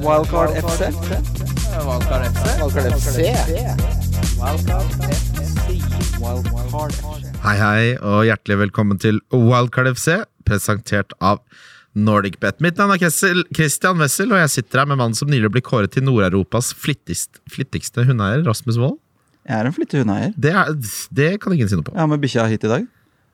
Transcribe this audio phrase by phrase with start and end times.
[0.00, 0.80] Wildcard FC.
[1.84, 2.44] Wildcard FC.
[2.62, 3.18] Wildcard FC.
[6.20, 7.34] Wildcard FC.
[7.44, 11.42] Hei, hei, og hjertelig velkommen til Wildcard FC, presentert av
[11.92, 12.62] NordicBet.
[12.64, 13.12] Mitt navn er
[13.52, 17.42] Christian Wessel, og jeg sitter her med mannen som nylig ble kåret til Nord-Europas flittigst,
[17.52, 18.96] flittigste hundeeier, Rasmus Wold.
[19.44, 20.32] Jeg er en flittig hundeeier.
[20.32, 20.72] Det, er,
[21.12, 21.92] det kan ingen si noe på.
[21.96, 22.88] Jeg har med bikkja hit i dag.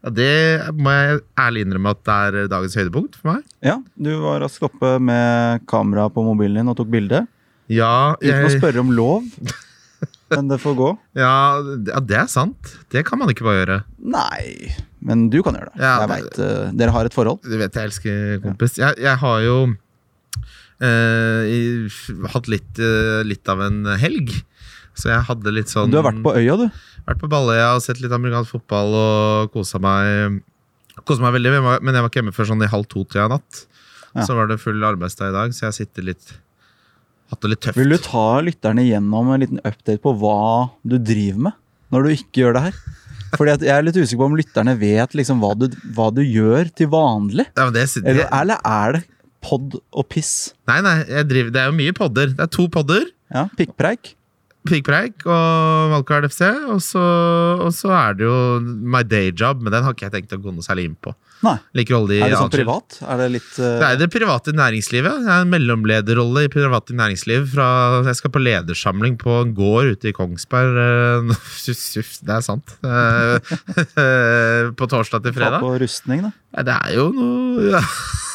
[0.07, 3.46] Ja, det må jeg ærlig innrømme at det er dagens høydepunkt for meg.
[3.66, 7.25] Ja, Du var raskt oppe med kamera på mobilen din og tok bilde.
[7.66, 9.27] Ja, Uten å spørre om lov.
[10.30, 10.90] Men det får gå.
[11.25, 11.58] ja,
[11.90, 12.77] ja, det er sant.
[12.94, 13.80] Det kan man ikke bare gjøre.
[14.14, 14.71] Nei,
[15.03, 15.82] men du kan gjøre det.
[15.82, 17.43] Ja, jeg vet, uh, Dere har et forhold.
[17.43, 18.79] Du vet jeg elsker kompis.
[18.79, 19.57] Jeg, jeg har jo
[20.86, 21.99] uh,
[22.36, 24.30] hatt litt, uh, litt av en helg.
[24.96, 26.67] Så jeg hadde litt sånn Du har vært på øya, du.
[27.07, 30.41] Vært på Balløya og sett litt amerikansk fotball og kosa meg.
[31.05, 31.53] Kosa meg veldig,
[31.85, 33.67] men jeg var- ikke hjemme før sånn i halv to-tida i natt.
[34.17, 34.25] Ja.
[34.25, 36.33] Så var det full arbeidsdag i dag, så jeg sitter litt
[37.28, 37.75] Hatt det litt tøft.
[37.77, 41.53] Vil du ta lytterne gjennom en liten update på hva du driver med
[41.91, 42.77] når du ikke gjør det her?
[43.36, 46.70] Fordi Jeg er litt usikker på om lytterne vet liksom hva du, hva du gjør
[46.72, 47.47] til vanlig.
[47.56, 49.05] ja, det, det, Eller, eller er det
[49.42, 50.55] pod og piss?
[50.69, 52.31] Nei, nei, driver, det er jo mye podder.
[52.31, 53.05] Det er to podder.
[53.34, 54.14] Ja, Pikkpreik?
[54.69, 56.42] Piggpreik og Valgkart FC.
[56.72, 57.05] Og så,
[57.62, 60.41] og så er det jo My Day Job, men den har ikke jeg tenkt å
[60.42, 61.14] gå noe særlig inn på.
[61.45, 61.56] Nei.
[61.77, 62.98] Liker å i Er det sånn privat?
[63.05, 63.77] Er det litt uh...
[63.81, 65.25] Det er det private næringslivet.
[65.27, 67.48] Det er en mellomlederrolle i private næringsliv.
[67.53, 67.69] Fra,
[68.09, 70.81] jeg skal på ledersamling på en gård ute i Kongsberg.
[70.83, 72.77] eh, Suff, det er sant.
[72.87, 73.56] Eh,
[74.77, 76.33] På torsdag til ta Hva på rustning, da?
[76.56, 77.83] Nei, det er jo noe ja.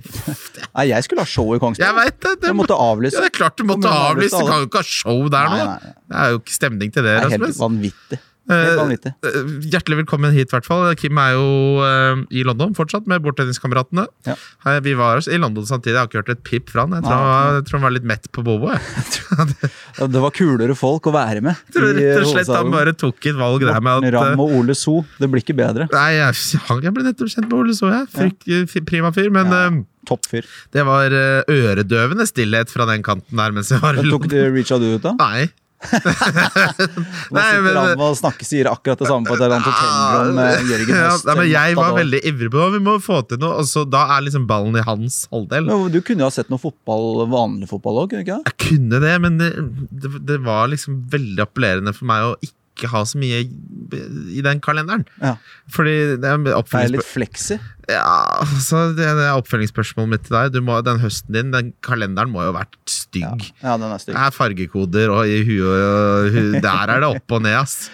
[0.76, 1.84] Nei, jeg skulle ha show i Kongsberg.
[1.84, 2.32] Jeg vet det!
[2.40, 3.14] det Jeg måtte avlyse.
[3.18, 4.38] ja, det er klart du måtte avlyse!
[4.40, 5.64] Du kan jo ikke ha show der Nei, nå.
[5.66, 5.94] nei, nei.
[6.12, 7.60] Det er jo ikke stemning til det, Det er helt Rasmus.
[7.66, 8.18] vanvittig.
[8.50, 8.74] Eh.
[9.22, 9.36] Eh,
[9.70, 10.88] Hjertelig velkommen hit, i hvert fall.
[10.98, 11.44] Kim er jo
[11.86, 14.06] eh, i London fortsatt med bordtenniskameratene.
[14.26, 14.34] Ja.
[14.82, 15.94] Vi var i London samtidig.
[15.94, 16.96] Jeg har ikke hørt et pip fra han.
[16.98, 17.20] Jeg tror, Nei.
[17.22, 18.72] han var- jeg tror han var litt mett på Bobo.
[20.12, 21.56] Det var kulere folk å være med.
[21.72, 24.74] Tror rett og slett han bare tok et valg der med at Ramm og Ole
[24.76, 25.04] So.
[25.22, 25.86] Det blir ikke bedre.
[25.94, 26.34] Nei, jeg,
[26.82, 28.10] jeg ble nettopp kjent med Ole So, jeg.
[28.12, 29.30] Frykt, Prima fyr.
[29.32, 29.64] Men Ja.
[29.70, 30.42] eh, Topp fyr.
[30.74, 34.24] det var øredøvende stillhet fra den kanten der mens jeg var i London.
[34.26, 35.12] Tok, Reacha du ut, da?
[35.20, 35.44] Nei.
[35.82, 40.94] Nå sitter men- han og snakker, sier akkurat det samme på et eller annet Jørgen
[40.94, 41.26] ja, Høst.
[41.28, 42.70] nei, men Jeg var veldig ivrig på det.
[42.78, 43.58] Vi må få til noe.
[43.62, 45.68] Og så da er liksom ballen i hans halvdel.
[45.68, 48.40] Men Du kunne jo ha sett noe fotball, vanlig fotball òg, kunne du ikke?
[48.52, 49.50] Jeg kunne det, men det,
[49.90, 52.56] det, det var liksom veldig appellerende for meg å ikke
[52.92, 55.04] ha så mye i den kalenderen.
[55.20, 55.34] Ja.
[55.72, 57.58] Fordi det er Det er litt fleksi.
[57.88, 60.52] ja, så det, det er oppfølgingsspørsmålet mitt til deg.
[60.54, 63.50] Du må, den høsten din, den kalenderen må jo ha vært stygg.
[63.62, 64.14] Ja, den er stygg.
[64.16, 67.90] Det er fargekoder og i huet og hu, Der er det opp og ned, ass.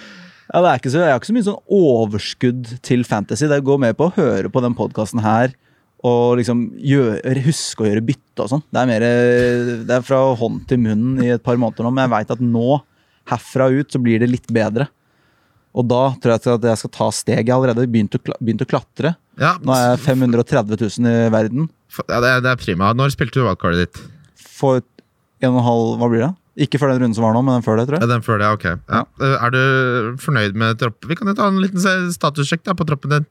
[0.49, 3.49] Ja, det er ikke så, jeg har ikke så mye sånn overskudd til fantasy.
[3.51, 5.53] Det går mer på å høre på den podkasten her
[6.07, 8.63] og liksom gjøre, huske å gjøre bytte og sånn.
[8.71, 9.05] Det er
[9.89, 12.45] Det er fra hånd til munn i et par måneder nå, men jeg veit at
[12.45, 12.79] nå,
[13.31, 14.89] herfra ut, så blir det litt bedre.
[15.79, 17.45] Og da tror jeg at jeg skal ta steg.
[17.47, 19.15] Jeg har allerede begynt å, begynt å klatre.
[19.39, 21.69] Ja, Nå er jeg 530 000 i verden.
[22.09, 22.93] ja det, er, det er prima.
[22.97, 24.01] Når spilte du valgkartet ditt?
[24.59, 26.33] For en og en halv Hva blir det?
[26.67, 28.03] Ikke for den runden som var nå, men den før det, tror jeg.
[28.03, 28.65] Ja, den før det, ok.
[28.91, 29.03] Ja.
[29.47, 29.61] Er du
[30.19, 31.07] fornøyd med troppen?
[31.13, 31.79] Vi kan jo ta en liten
[32.11, 33.29] statussjekk da, på troppen din.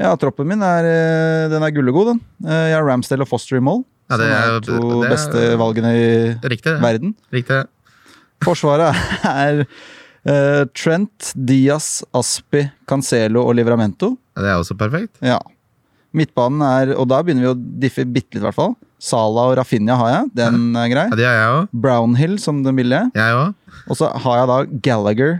[0.00, 2.22] Ja, troppen min er, eh, den er gullegod, den.
[2.48, 3.82] Eh, Jeg har Ramsdale og Foster i mål.
[4.08, 6.08] Ja, det som er- to det er- beste valgene i
[6.48, 6.80] Riktig.
[6.80, 7.12] verden.
[7.30, 7.66] Riktig.
[8.44, 8.94] Forsvaret
[9.28, 14.14] er uh, Trent, Diaz, Aspi, Cancelo og Livramento.
[14.36, 15.18] Ja, det er også perfekt.
[15.24, 15.38] Ja.
[16.12, 18.74] Midtbanen er Og da begynner vi å diffe bitte litt, i hvert fall.
[19.02, 20.28] Sala og Rafinha har jeg.
[20.38, 21.06] Den er grei.
[21.10, 21.80] Ja, Det har jeg også.
[21.86, 23.06] Brownhill som den billige.
[23.18, 23.78] Jeg også.
[23.88, 25.32] Og så har jeg da Gallagher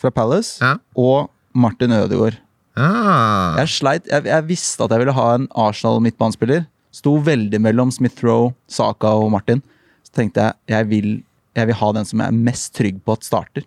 [0.00, 0.76] fra Palace Ja.
[0.96, 2.38] og Martin Ødegaard.
[2.78, 3.58] Ah.
[3.58, 6.62] Jeg sleit, jeg, jeg visste at jeg ville ha en Arsenal-midtbanespiller.
[6.94, 9.60] Sto veldig mellom Smith Rowe, Saka og Martin.
[10.06, 11.10] Så tenkte jeg jeg vil,
[11.58, 13.66] jeg vil ha den som jeg er mest trygg på at starter.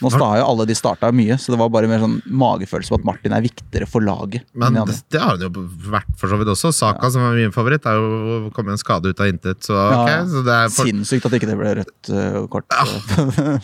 [0.00, 2.98] Nå sta jo alle de starta mye, så det var bare mer sånn magefølelse på
[3.00, 4.46] at Martin er viktigere for laget.
[4.56, 6.72] Men de det, det har han jo vært for så vidt også.
[6.76, 9.60] Saka, som er min favoritt, er jo kommet en skade ut av intet.
[9.66, 10.22] Så, okay, ok, ja.
[10.32, 12.68] så det er for, Sinnssykt at ikke det ble rødt uh, kort.
[12.72, 13.56] Ja.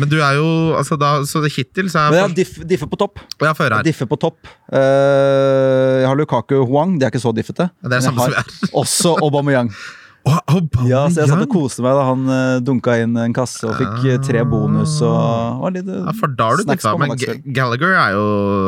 [0.00, 0.48] men du er jo
[0.78, 3.22] altså da, Så det hittil så er har diff, diffe på topp.
[3.38, 3.78] er her.
[3.86, 4.50] Diffe på topp.
[4.72, 7.70] Uh, jeg har Lukaku Huang, de er ikke så diffete.
[7.70, 9.72] Ja, det er Men samme som har også Aubameyang.
[10.48, 10.88] Aubameyang!
[10.90, 13.76] Ja, så jeg satt og koste meg da han uh, dunka inn en kasse og
[13.78, 16.94] fikk eh, tre bonus og var litt eh, Ja, for da har du snacks på
[17.02, 17.14] Men
[17.56, 18.24] Gallagher er jo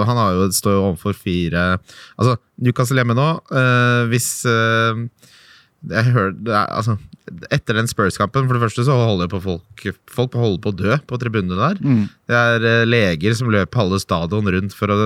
[0.08, 1.64] Han har jo, står jo overfor fire
[2.16, 3.28] Altså, Newcastle hjemme nå.
[3.50, 5.04] eh, hvis, eh,
[5.90, 6.96] jeg hører, er, altså,
[7.50, 10.96] Etter den Spurs-kampen, for det første så holder på folk, folk holder på å dø
[11.08, 11.78] på tribunene der.
[11.82, 12.02] Mm.
[12.30, 14.96] Det er eh, leger som løper halve stadion rundt for å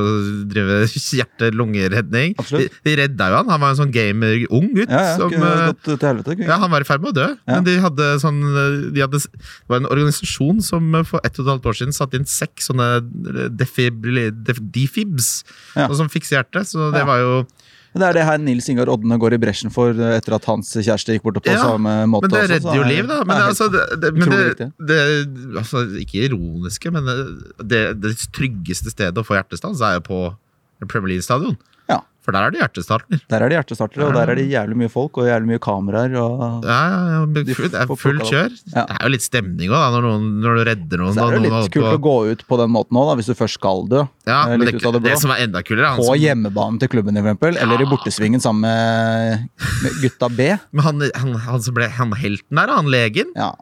[0.50, 2.34] drive hjerte-lungeredning.
[2.50, 3.50] De, de redda jo han.
[3.52, 4.90] Han var en sånn gamer, ung gutt.
[4.92, 6.38] Ja, ja, som, eh, helvete.
[6.44, 7.54] ja, han var i ferd med å dø, Ja.
[7.58, 8.40] men de hadde sånn
[8.94, 12.18] de hadde, Det var en organisasjon som for ett og et halvt år siden satte
[12.18, 12.88] inn seks sånne
[13.56, 15.44] defibs, def, defibs,
[15.76, 15.88] Ja.
[15.92, 16.66] som fikser hjertet.
[16.70, 17.46] Så det var jo
[17.94, 20.72] Det er det her Nils Ingar Odne går i bresjen for eh, etter at hans
[20.74, 22.26] kjæreste gikk bort på Ja, samme måte.
[22.26, 23.18] Men det også, så redder jo er- liv, da.
[23.28, 24.98] Men altså, det, det, men det, det,
[25.62, 27.18] altså, ikke ironiske, men det,
[27.70, 30.18] det, det tryggeste stedet å få hjertestans er jo på
[30.90, 31.54] Premier League-stadion.
[32.24, 32.26] Ja.
[32.26, 33.18] For der er det hjertestarter.
[33.28, 36.14] Der er det hjertestartere, og der er det jævlig mye folk og jævlig mye kameraer.
[36.16, 36.64] Og...
[36.64, 38.54] Ja, ja, ja, det er full kjør.
[38.72, 38.84] Ja.
[38.88, 40.06] Det er jo litt stemning òg, når,
[40.40, 41.12] når du redder noen.
[41.18, 43.34] Så er det noen litt kult å gå ut på den måten òg, hvis du
[43.36, 44.06] først skal dø.
[44.24, 46.92] Ja, eh, men det, det det, som er enda kulere, er På som hjemmebanen til
[46.96, 50.48] klubben, for eksempel, eller i bortesvingen sammen med, med gutta B.
[50.72, 53.52] Men han, han, han som ble han helten der, han legen, Ja.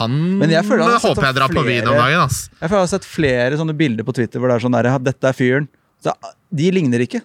[0.00, 2.24] han Men jeg føler han håper jeg drar på byen om flere- dagen.
[2.24, 2.40] ass.
[2.64, 5.28] Jeg har sett flere sånne bilder på Twitter hvor det er sånn der, ja, dette
[5.28, 5.68] er fyren.
[6.04, 6.12] Så,
[6.56, 7.20] de ligner ikke.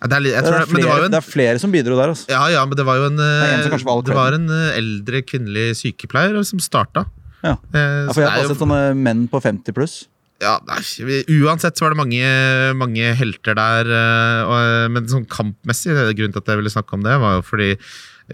[0.00, 2.08] Ja, Det er, Det er, det- det flere, en det er flere som bidro der.
[2.14, 2.26] Altså.
[2.30, 5.74] Ja, ja, men det var jo en, eh, var det var en eh, eldre kvinnelig
[5.80, 7.06] sykepleier som starta.
[7.42, 7.56] Ja.
[7.74, 10.06] Eh, Ja, for jeg har sett sånne menn på 50 pluss.
[10.40, 10.78] ja, nei,
[11.42, 13.90] Uansett så var det mange, mange helter der.
[14.46, 17.76] og, men sånn kampmessig, grunnen til at jeg ville snakke om det, var jo fordi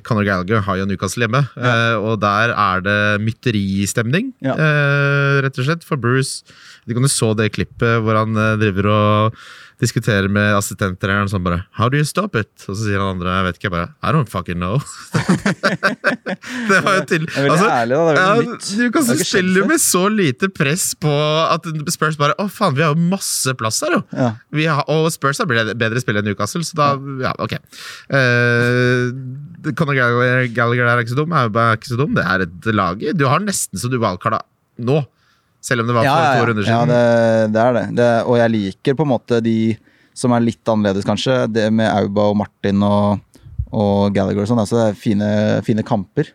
[0.03, 1.97] Conor Gallagher har jo Newcastle hjemme, Ja.
[1.99, 6.43] og der er det mytteristemning, rett og slett, for Bruce.
[6.87, 9.35] Du kan jo så det klippet hvor han driver og
[9.85, 12.51] diskuterer med assistenttreneren sånn bare How do you stop it?
[12.67, 14.81] Og så sier han andre jeg vet ikke, jeg bare I don't fucking know.
[16.71, 18.03] det var jo Det er veldig ærlig, da.
[18.09, 18.71] Det er ja, nytt.
[18.81, 19.61] du kan før.
[19.71, 21.13] med så lite press på
[21.45, 24.03] at Spurs bare Å, faen, vi har jo masse plass her, jo!
[24.17, 24.31] Ja.
[24.55, 26.91] Vi har, og Spurs har bedre bedre spill enn Newcastle, så da
[27.25, 27.57] Ja, ok.
[28.13, 29.13] Uh,
[29.77, 31.35] Conor Gallagher, Gallagher er ikke så dum.
[31.35, 32.15] Er jo bare ikke så dum.
[32.17, 34.43] Det er et lag Du har nesten så du valgkarta
[34.85, 35.05] nå.
[35.65, 36.47] Selv om det var Ja, for ja, to ja.
[36.51, 36.93] runder ja siden.
[36.93, 37.85] det, det er det.
[38.03, 38.09] det.
[38.29, 39.57] Og jeg liker på en måte de
[40.15, 41.41] som er litt annerledes, kanskje.
[41.51, 43.19] Det med Auba og Martin og,
[43.75, 44.61] og Gallagher og sånn.
[44.63, 45.29] Altså, det er fine,
[45.67, 46.29] fine kamper.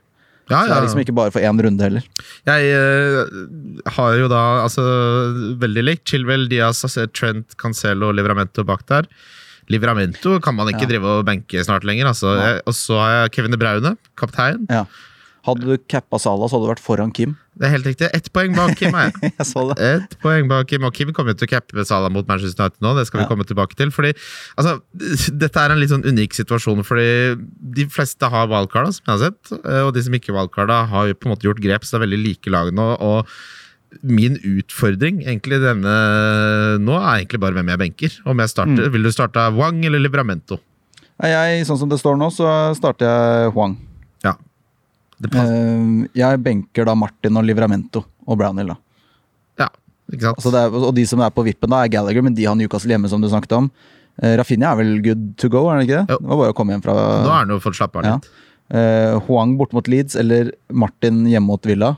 [0.50, 2.04] ja, Så det er liksom ikke bare for én runde heller.
[2.50, 3.22] Jeg uh,
[3.96, 4.84] har jo da altså
[5.62, 9.08] veldig likt Chilwell, Diaz, altså, Trent, Cancelo og Livramento bak der.
[9.70, 10.92] Livramento kan man ikke Ja.
[10.96, 12.10] drive og benke snart lenger.
[12.10, 12.34] Altså.
[12.66, 14.66] Og så har jeg Kevin De Braune, kaptein.
[15.50, 17.36] Hadde du cappa Salah, så hadde du vært foran Kim.
[17.60, 18.08] Det er helt riktig.
[18.16, 18.94] Ett poeng bak Kim.
[18.96, 19.12] jeg.
[19.40, 19.78] Jeg så det.
[19.84, 22.80] Ett poeng bak Kim, og Kim kommer jo til å cappe Salah mot Manchester United
[22.86, 22.94] nå.
[22.98, 23.30] Det skal vi Ja.
[23.34, 23.92] komme tilbake til.
[23.92, 24.14] Fordi,
[24.58, 24.78] altså,
[25.44, 27.10] Dette er en litt sånn unik situasjon, fordi
[27.80, 29.54] de fleste har wildcarda, som jeg har sett.
[29.66, 32.08] eh, Og de som ikke wildcarda, har på en måte gjort grep, så det er
[32.08, 32.90] veldig like lag nå.
[33.02, 33.28] og
[34.06, 35.94] Min utfordring egentlig denne
[36.78, 38.18] nå er egentlig bare hvem jeg benker.
[38.24, 38.92] Om jeg starter, Mm.
[38.94, 40.60] Vil du starte Wang eller Libramento?
[41.20, 43.74] Jeg, sånn som det står nå, så starter jeg Huang.
[44.24, 44.34] Ja.
[44.34, 44.38] Det passer.
[44.38, 45.09] Eh,
[46.16, 48.72] jeg benker da Martin og Livramento og Brownhill.
[48.72, 48.78] da.
[49.66, 49.70] ja,
[50.14, 50.38] ikke sant?
[50.40, 52.56] Altså det er, og de som er på vippen, da er Gallagher, men de har
[52.56, 53.72] Newcastle hjemme, som du snakket om.
[54.20, 56.16] Uh, Rafinha er vel good to go, er det ikke det?
[56.16, 56.22] Jo.
[56.22, 58.16] Det var bare å komme hjem fra Nå er han jo fått slappa av ja.
[58.20, 58.46] litt.
[58.70, 61.96] Eh, Huang bort mot Leeds eller Martin hjemme mot Villa.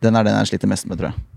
[0.00, 1.27] Den er den jeg sliter mest med, tror jeg.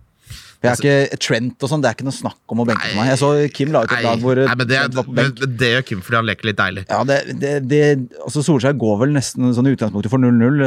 [0.61, 2.99] Jeg er ikke Trent og sånn, det er ikke noe snakk om å benke for
[2.99, 3.07] meg.
[3.09, 4.81] Jeg så Kim la ut et lag hvor nei, men det,
[5.17, 5.39] benk.
[5.57, 6.83] det, gjør Kim fordi han leker litt deilig.
[6.91, 7.79] Ja, det, det, det,
[8.21, 10.61] altså Solskjær går vel nesten sånn i utgangspunktet for 0-0,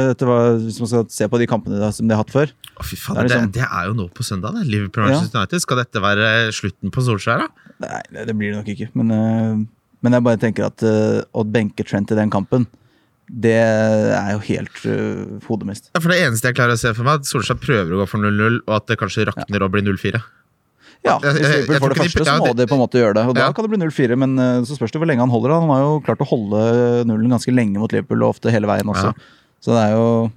[0.65, 2.51] hvis man skal se på de kampene som de har hatt før.
[2.75, 4.65] Å, fy faen, Det er liksom- det er jo nå på søndag, det.
[4.67, 5.63] Liverpool Manchester United.
[5.63, 7.71] Skal dette være slutten på Solskjær, da?
[7.87, 8.89] Nei, det, blir det nok ikke.
[8.99, 9.65] Men, øh,
[10.03, 12.67] men jeg bare tenker at øh, å benke Trent i den kampen,
[13.27, 15.89] det er jo helt uh, hodemist.
[15.95, 18.01] Ja, for Det eneste jeg klarer å se for meg, er at Solskjær prøver å
[18.03, 20.21] gå for 0-0, og at det kanskje rakner og blir 0-4.
[21.05, 23.23] Ja, hvis Liverpool får det første, de- så må de på en måte gjøre det.
[23.29, 23.45] Og Ja.
[23.47, 25.53] da kan det bli 0-4, men øh, så spørs det hvor lenge han holder.
[25.53, 28.89] Han har jo klart å holde nullen ganske lenge mot Liverpool, og ofte hele veien
[28.89, 29.13] også.
[29.13, 29.13] Ja.
[29.61, 30.31] Så det er jo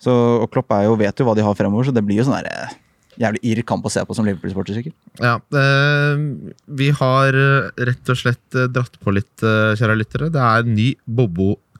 [0.00, 2.40] så, Og Klopp jo, vet jo hva de har fremover, så det blir jo sånn
[2.44, 2.74] øh,
[3.20, 4.94] jævlig irr kamp å se på som Liverpool-sporter, sikkert.
[5.20, 6.16] Ja, eh,
[6.68, 7.32] Vi har
[7.76, 10.30] rett og slett dratt på litt, kjære lyttere.
[10.32, 10.94] Det er ny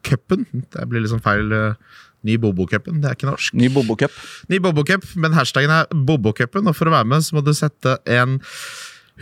[0.02, 0.46] Bobo-cupen.
[0.72, 1.52] Det blir sånn feil.
[1.52, 1.74] eh,
[2.22, 3.54] ny Bobo-cupen, det er ikke norsk.
[3.54, 4.10] Ny Bobo Cup.
[4.50, 7.98] Ny Bobo-cup, men hashtaggen er Bobo-cupen, og for å være med så må du sette
[8.04, 8.38] en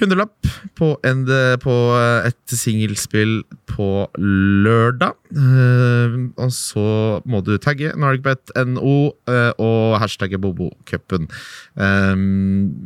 [0.00, 1.24] hundrelapp på, en,
[1.62, 1.76] på
[2.26, 3.88] et singelspill på
[4.18, 5.14] lørdag.
[5.28, 6.84] Uh, og så
[7.28, 8.94] må du tagge NorgBetNO
[9.28, 11.28] uh, og hashtagge Bobo-cupen.
[11.78, 12.14] Eh,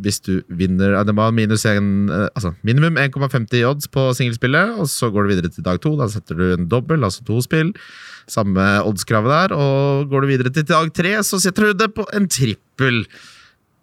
[0.03, 4.89] hvis du vinner Det var minus en, uh, altså minimum 1,50 odds på singelspillet, og
[4.91, 5.95] så går du videre til dag to.
[6.01, 7.73] Da setter du en dobbel, altså to spill.
[8.31, 9.57] Samme oddskravet der.
[9.57, 13.05] Og går du videre til dag tre, så setter du det på en trippel.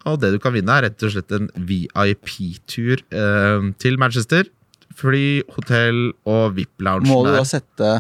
[0.07, 4.47] Og det du kan vinne, er rett og slett en VIP-tur eh, til Manchester.
[4.99, 7.91] Fly, hotell og VIP-loungen Må du da sette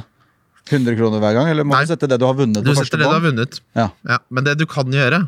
[0.69, 1.83] 100 kroner hver gang, eller må Nei.
[1.85, 3.59] du sette det du har vunnet Du på setter det du har vunnet.
[3.77, 3.89] Ja.
[4.07, 5.23] Ja, men det du kan gjøre,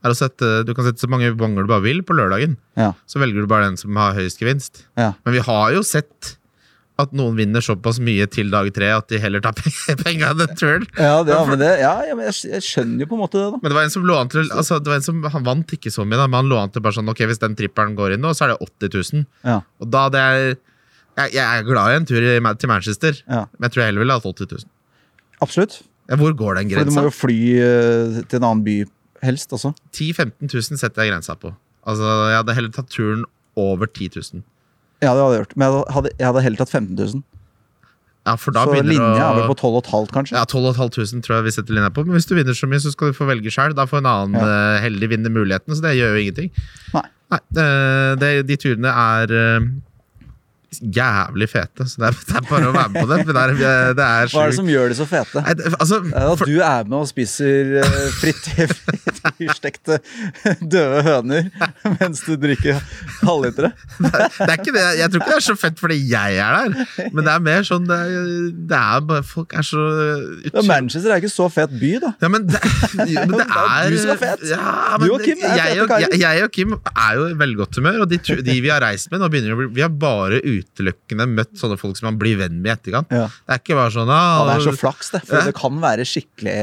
[0.00, 2.56] er å sette Du kan sette så mange bonger du bare vil på lørdagen.
[2.80, 2.92] Ja.
[3.10, 4.84] Så velger du bare den som har høyest gevinst.
[5.00, 5.12] Ja.
[5.26, 6.36] Men vi har jo sett
[7.02, 9.56] at noen vinner såpass mye til dag tre at de heller tar
[10.04, 10.86] penga den turen.
[10.98, 13.38] Ja, det, ja, men det, ja, ja, men jeg, jeg skjønner jo på en måte
[13.40, 13.60] det, da.
[13.62, 15.74] Men det var en som lå an til altså, det var en som, Han vant
[15.76, 17.96] ikke så mye, da, men han lå an til bare sånn Ok, hvis den trippelen
[17.98, 19.24] går inn nå, så er det 80 000.
[19.48, 19.60] Ja.
[19.82, 20.42] Og da det er
[21.20, 23.42] jeg, jeg er glad i en tur i, til Manchester, Ja.
[23.58, 24.68] men jeg tror jeg heller ville hatt 80 000.
[25.44, 25.80] Absolutt.
[26.10, 28.76] Ja, hvor går den For du må jo fly uh, til en annen by,
[29.26, 29.72] helst altså.
[29.94, 31.52] 10 000-15 000 setter jeg grensa på.
[31.88, 33.22] Altså, Jeg hadde heller tatt turen
[33.58, 34.42] over 10 000.
[35.02, 35.56] Ja, det hadde jeg gjort.
[35.56, 37.22] Men jeg hadde, jeg hadde heller tatt 15 000.
[38.26, 40.36] Ja, for da Så linja å- er vel på 12,5, kanskje?
[40.36, 42.04] Ja, 12 500 tror jeg vi setter linja på.
[42.04, 43.74] Men hvis du vinner så mye, så skal du få velge sjøl.
[43.74, 44.44] Da får en annen Ja.
[44.76, 46.50] eh, heldig vinne muligheten, så det gjør jo ingenting.
[46.94, 47.06] Nei.
[47.30, 47.66] Nei, det,
[48.20, 49.60] det, De turene er eh,
[50.78, 53.18] jævlig fete, så det er, det er bare å være med på det.
[53.26, 53.54] Det er,
[53.98, 55.42] det er Hva er det som gjør det så fete?
[55.42, 57.86] Nei, altså, er at du er med og spiser uh,
[58.20, 59.98] frityrstekte
[60.60, 61.48] døde høner
[61.98, 62.78] mens du drikker
[63.24, 63.72] halvlitere.
[63.98, 67.10] det er ikke det, jeg tror ikke det er så fett fordi jeg er der,
[67.14, 68.14] men det er mer sånn Det er,
[68.70, 69.80] det bare Folk er så
[70.50, 72.12] Ja, Manchester er ikke så fet by, da.
[72.22, 72.60] Ja, men det,
[73.10, 74.44] jo, men det er du som er fet.
[74.50, 76.06] Ja, Du og Kim er jeg, fete karer.
[76.06, 78.82] jeg, jeg og Kim er jo i veldig godt humør, og de, de vi har
[78.84, 82.18] reist med, nå begynner å bli, vi har bare utelukkende møtt sånne folk som man
[82.20, 83.10] blir venn med i etterkant.
[83.14, 83.26] Ja.
[83.28, 85.22] Det er ikke bare sånn Ja, ah, det er så flaks, det.
[85.26, 85.44] For Ja.
[85.48, 86.56] det kan være skikkelig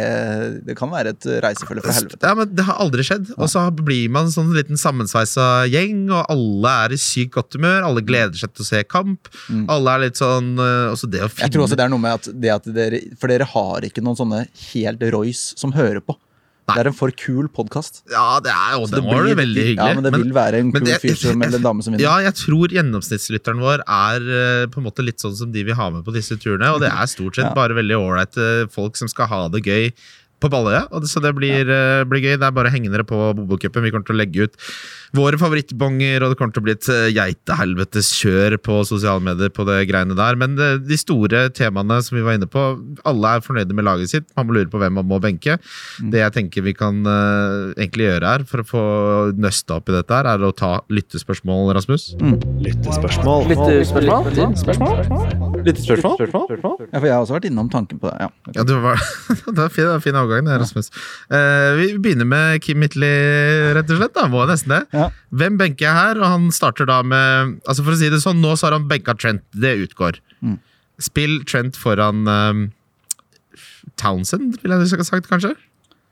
[0.68, 2.22] Det kan være et reisefølge fra helvete.
[2.24, 3.32] Ja, men Det har aldri skjedd.
[3.38, 7.58] Og så blir man en sånn liten sammensveisa gjeng, og alle er i sykt godt
[7.58, 7.84] humør.
[7.88, 9.28] Alle gleder seg til å se kamp.
[9.68, 12.00] Alle er litt sånn øh, Også det å finne Jeg tror også det er noe
[12.04, 16.02] med at, det at dere For dere har ikke noen sånne helt Royce som hører
[16.04, 16.16] på.
[16.68, 18.02] Det er en for kul podkast.
[18.12, 19.88] Ja, det er jo det, var jo veldig hyggelig.
[19.88, 22.04] Ja, men det vil være en kul fyr som, eller dame som vinner.
[22.04, 25.78] Ja, jeg tror gjennomsnittslytteren vår er eh, på en måte litt sånn som de vi
[25.80, 26.74] har med på disse turene.
[26.76, 27.54] Og det er stort sett Ja.
[27.56, 29.94] bare veldig ålreite folk som skal ha det gøy
[30.40, 30.86] på Balløya.
[30.92, 32.04] og det- Så det blir, ja.
[32.06, 32.38] blir gøy.
[32.38, 33.82] Det er bare å henge dere på Bobokupen.
[33.84, 34.54] Vi kommer til å legge ut
[35.16, 39.50] våre favorittbonger, og det kommer til å bli et eh, geitehelvetes kjør på sosiale medier
[39.50, 40.36] på det greiene der.
[40.36, 42.66] Men eh, de store temaene som vi var inne på,
[43.08, 44.26] alle er fornøyde med laget sitt.
[44.36, 45.58] Man må lure på hvem man må benke.
[46.02, 46.12] Mm.
[46.12, 48.84] Det jeg tenker vi kan uh, egentlig gjøre her, for å få
[49.38, 52.12] nøsta opp i dette, her, er å ta lyttespørsmål, Rasmus.
[52.62, 53.48] Lyttespørsmål?
[53.54, 55.57] Lyttespørsmål?
[56.92, 58.16] Ja, for jeg har også vært innom tanken på det.
[58.26, 58.30] Ja.
[58.46, 58.56] okay.
[58.58, 59.04] Ja, det var,
[59.48, 60.92] det var fin, fin overgang, det, Rasmus.
[61.32, 64.16] Uh, vi begynner med Kim Mitley, rett og slett.
[64.18, 64.82] da, må nesten det.
[64.96, 65.10] Ja.
[65.42, 66.22] Hvem benker jeg her?
[66.22, 68.90] Og han starter da med altså For å si det sånn, nå så har han
[68.90, 69.46] benka Trent.
[69.56, 70.22] Det utgår.
[70.46, 70.58] Mm.
[71.04, 72.68] Spill Trent foran um,
[74.02, 75.56] Townsend, ville jeg sagt, kanskje?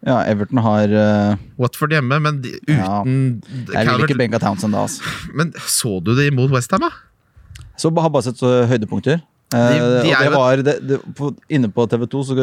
[0.05, 3.01] ja, Everton har uh, Watford hjemme, men de, Ja.
[3.01, 5.01] Jeg vil ikke benka Townsend da, altså.
[5.37, 6.91] Men så du det imot Westham, da?
[7.77, 9.23] Så har bare sett høydepunkter.
[9.55, 12.35] Eh, De- de og det var, det, det, på, inne på TV2 så,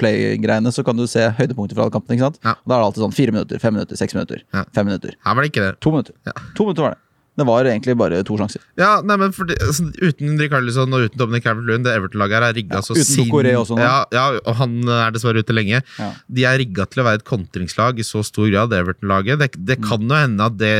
[0.00, 2.16] Play-greiene så kan du se høydepunkter fra alle kampene.
[2.16, 2.38] ikke sant?
[2.44, 2.54] Ja.
[2.64, 4.64] Da er det alltid sånn fire minutter, fem minutter, seks minutter, Ja.
[4.72, 5.16] fem minutter.
[5.26, 5.80] Her var det ikke det.
[5.84, 6.14] To minutter.
[6.26, 6.32] Ja.
[6.56, 7.02] To minutter var det.
[7.36, 8.62] Det var egentlig bare to sjanser.
[8.80, 12.54] Ja, nei, men fordi, altså, Uten Rikarlison og uten Dominic Calvert-Lewin, det Everton-laget her er
[12.56, 13.76] rigga Ja, så sin- også.
[13.78, 15.82] Ja, ja, og han er dessverre ute lenge.
[15.98, 16.12] Ja.
[16.32, 19.38] De er rigga til å være et kontringslag i så stor grad, Everton-laget.
[19.38, 20.72] Det, det kan jo hende at, det,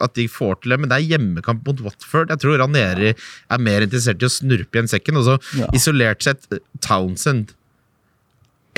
[0.00, 2.30] at de får til det, men det er hjemmekamp mot Watford.
[2.30, 5.18] Jeg tror Ranieri er mer interessert i å snurpe igjen sekken.
[5.18, 5.66] Og så Ja.
[5.74, 6.46] isolert sett
[6.80, 7.56] Townsend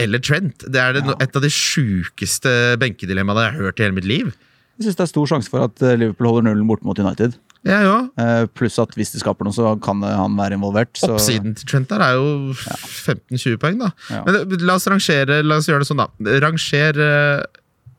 [0.00, 0.64] eller Trent.
[0.66, 1.14] Det er det, Ja.
[1.20, 4.32] et av de sjukeste benkedilemmaene jeg har hørt i hele mitt liv.
[4.74, 7.36] Jeg syns det er stor sjanse for at eh, Liverpool holder nullen borte mot United.
[7.64, 7.96] Ja, ja.
[8.20, 10.92] Eh, pluss at hvis de skaper noe, så kan eh, han være involvert.
[10.98, 13.92] Så, Oppsiden til Trent der er jo 15-20 poeng, da.
[14.26, 16.38] Men la oss rangere La oss gjøre det sånn, da.
[16.44, 17.00] Ranger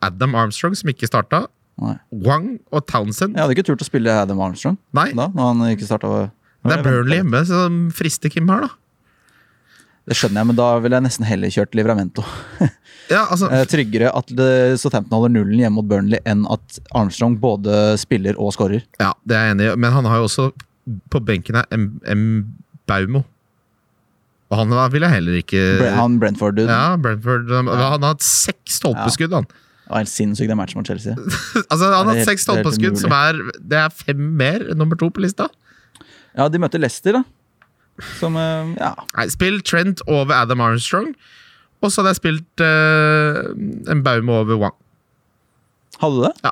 [0.05, 1.46] Adam Armstrong, som ikke starta.
[1.82, 1.96] Nei.
[2.24, 3.36] Wang og Townsend.
[3.36, 6.12] Jeg hadde ikke turt å spille Adam Armstrong Nei, da, når han ikke starta.
[6.63, 8.72] det er Burnley hjemme, som frister Kim her, da.
[10.06, 12.26] Det skjønner jeg, men da ville jeg nesten heller kjørt Livramento.
[13.06, 17.36] Ja, altså Eh, tryggere at det- Southampton holder nullen hjemme mot Burnley enn at Armstrong
[17.38, 18.82] både spiller og skårer.
[18.98, 20.48] Ja, det er jeg enig i, men han har jo også
[21.14, 21.84] på benken her M.
[22.10, 22.24] M.
[22.90, 23.22] Baumo.
[24.50, 25.62] Og han vil jeg heller ikke
[26.00, 26.64] Han Brentford, du.
[26.66, 29.46] Ja, Brentford Han har hatt seks stolpeskudd, han.
[29.90, 31.14] var helt sinnssyk det matchen mot Chelsea.
[31.70, 34.98] Altså, han har hatt seks det stolpeskudd, som er Det er fem mer enn nummer
[34.98, 35.46] to på lista.
[36.36, 37.24] Ja, de møter Leicester, da.
[38.20, 38.94] Som eh, Ja.
[39.18, 41.14] Nei, spill Trent over Adam Armstrong.
[41.84, 43.52] Og så hadde jeg spilt uh,
[43.92, 44.75] en baume over Wang.
[46.02, 46.32] Hadde du det?
[46.44, 46.52] Ja.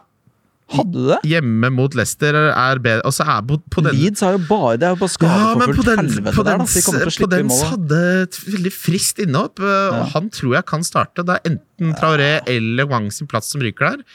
[0.73, 1.17] Hadde du det?
[1.27, 3.03] Hjemme mot Leicester er bedre.
[3.09, 5.49] Og så er på, på den Leeds har jo bare Det er jo bare ja,
[5.59, 6.67] men på den, på der, den, da.
[6.69, 7.71] De kommer til å slippe i målet.
[7.73, 9.59] hadde et veldig friskt innhopp.
[9.61, 11.25] eh, Og han tror jeg kan starte.
[11.27, 14.05] Det er enten Traoré eller Wang sin plass som ryker der.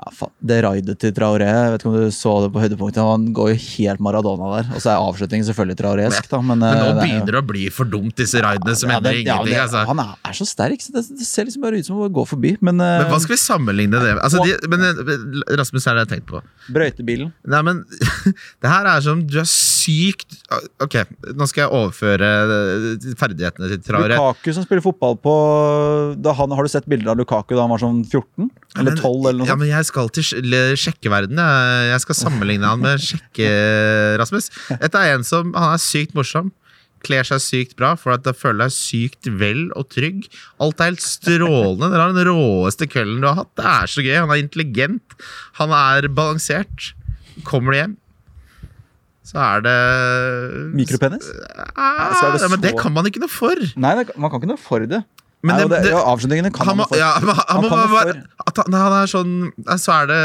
[0.00, 0.28] Ja.
[0.40, 3.50] Det raidet til Traoré, jeg vet ikke om du så det på høydepunktet, han går
[3.52, 4.70] jo helt Maradona der.
[4.74, 6.40] Og så er avslutningen selvfølgelig traoresk, da.
[6.40, 8.88] Men, Men eh, nå det er begynner det å bli for dumt, disse raidene som
[8.94, 9.52] Ja, det- ja, ingenting.
[9.52, 9.84] det- altså.
[9.90, 12.24] Han er, er så sterk, så det, det ser liksom bare ut som å gå
[12.26, 12.56] forbi.
[12.64, 14.22] Men, eh, Men hva skal vi sammenligne det med?
[14.24, 16.42] Altså, de, men, eh, Rasmus, er det jeg har tenkt på.
[16.72, 17.84] brøytebilen Nei, men
[18.62, 20.38] det her er som du er sykt
[20.80, 20.96] Ok,
[21.36, 24.16] nå skal jeg overføre eh, ferdighetene til Traoré.
[24.16, 25.34] Lukaku som spiller fotball på
[26.20, 28.48] da han, Har du sett bilder av Lukaku da han var sånn 14?
[28.78, 29.62] Eller 12, eller noe Ja, sånt?
[29.64, 30.78] men jeg skal til sjekkeverdenen.
[30.80, 31.42] sjekkeverden.
[31.90, 34.50] Jeg, skal sammenligne han med Sjekke-Rasmus.
[34.70, 36.52] Dette er en som Han er sykt morsom.
[37.00, 40.26] Kler seg sykt bra, for at jeg føler deg sykt vel og trygg.
[40.60, 41.88] Alt er helt strålende.
[41.88, 43.54] Dere har den råeste kvelden du har hatt.
[43.56, 44.16] Det er så gøy.
[44.18, 45.16] Han er intelligent.
[45.60, 46.92] Han er balansert.
[47.46, 47.96] Kommer du hjem,
[49.30, 49.76] så er det
[50.74, 51.28] Mikropenis?
[51.30, 53.58] Ja, så er det ja, men det kan man ikke noe for.
[53.78, 55.02] Nei, man kan ikke noe for det.
[55.42, 58.12] Men det- det, ja, avslutningene kan Han må, ja, han, Han må kan bare
[58.44, 60.18] at han, han er sånn Så er det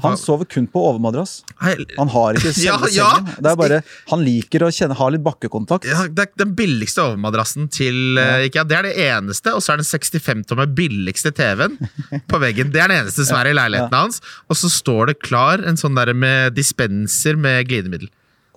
[0.00, 1.42] Han sover kun på overmadrass.
[1.60, 3.10] Han har ikke selve ja.
[3.12, 3.34] sengen.
[3.36, 5.84] Det er bare, han liker å kjenne, ha litt bakkekontakt.
[5.84, 8.64] Ja, det er den billigste overmadrassen til eh, IKEA.
[8.64, 11.76] Det er det eneste, og så er den 65-tommer billigste TV-en
[12.32, 12.72] på veggen.
[12.72, 14.22] Det er den eneste som er i leiligheten hans.
[14.48, 18.08] Og så står det klar en sånn der med dispenser med glidemiddel.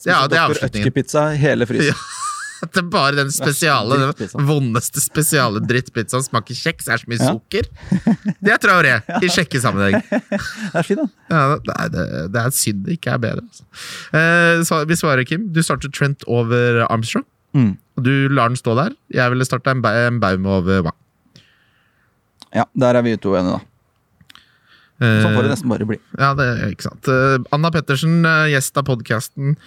[0.06, 1.40] Ja, det er avslutningen.
[1.44, 1.96] Hele frysen.
[2.74, 6.24] Det er bare den spesiale, den vondeste spesiale drittpizzaen.
[6.26, 7.68] Smaker kjeks, er så mye sukker.
[8.42, 10.00] Det er Traoré i sjekkesammenheng.
[10.10, 11.12] Det er fin, den.
[11.30, 13.46] Ja, det, er, det, er synd det ikke er bedre.
[13.46, 13.68] Altså.
[14.18, 15.48] Eh, så vi svarer, Kim.
[15.56, 17.26] Du starter Trent over Armstrong.
[17.56, 17.74] Mm.
[18.04, 18.96] Du lar den stå der.
[19.16, 20.98] Jeg ville starta en, ba- en Baum over Wang.
[22.56, 23.72] Ja, der er vi to enige, da.
[25.04, 25.98] Eh, Sånn får det nesten bare bli.
[26.16, 27.10] ja, det er ikke sant.
[27.12, 29.58] Eh, Anna Pettersen, gjest av podkasten.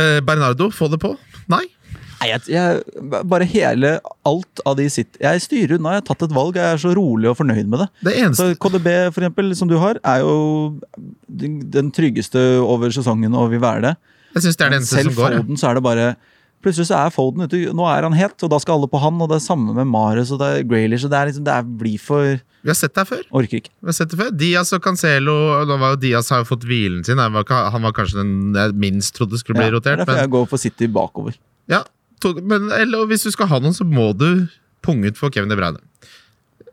[0.00, 1.10] Bernardo, få det på?
[1.52, 1.64] Nei?
[2.20, 2.80] Nei, jeg, jeg,
[3.32, 3.94] bare hele
[4.28, 6.92] alt av de sitt Jeg styrer unna, jeg har tatt et valg, jeg er så
[6.96, 7.86] rolig og fornøyd med det.
[8.10, 10.34] Det eneste Så KDB, for eksempel, som du har, er jo
[11.28, 13.94] den tryggeste over sesongen og vil være det.
[14.34, 15.32] Jeg synes det er det eneste selv som går.
[15.32, 15.40] ja.
[15.40, 16.10] Foden, så er det bare
[16.60, 19.16] Plutselig så er Foden ute, nå er han het, og da skal alle på han.
[19.24, 21.06] Og det er samme med Mares og det er Graylish.
[21.08, 23.22] Det, er liksom, det er, blir for Vi har sett det her før.
[23.40, 23.72] Orker ikke.
[23.80, 24.34] Vi har sett det før.
[24.42, 27.16] Diaz og Cancelo Nå var jo Diaz har fått hvilen sin.
[27.22, 30.02] Han var, han var kanskje den jeg minst trodde skulle bli Ja, det er rotert.
[30.02, 31.40] derfor Men, jeg går for City bakover.
[31.72, 31.80] ja,
[32.22, 34.46] to, men eller, hvis du skal ha noen, så må du
[34.84, 35.80] punge ut for Kevin De Bruyne.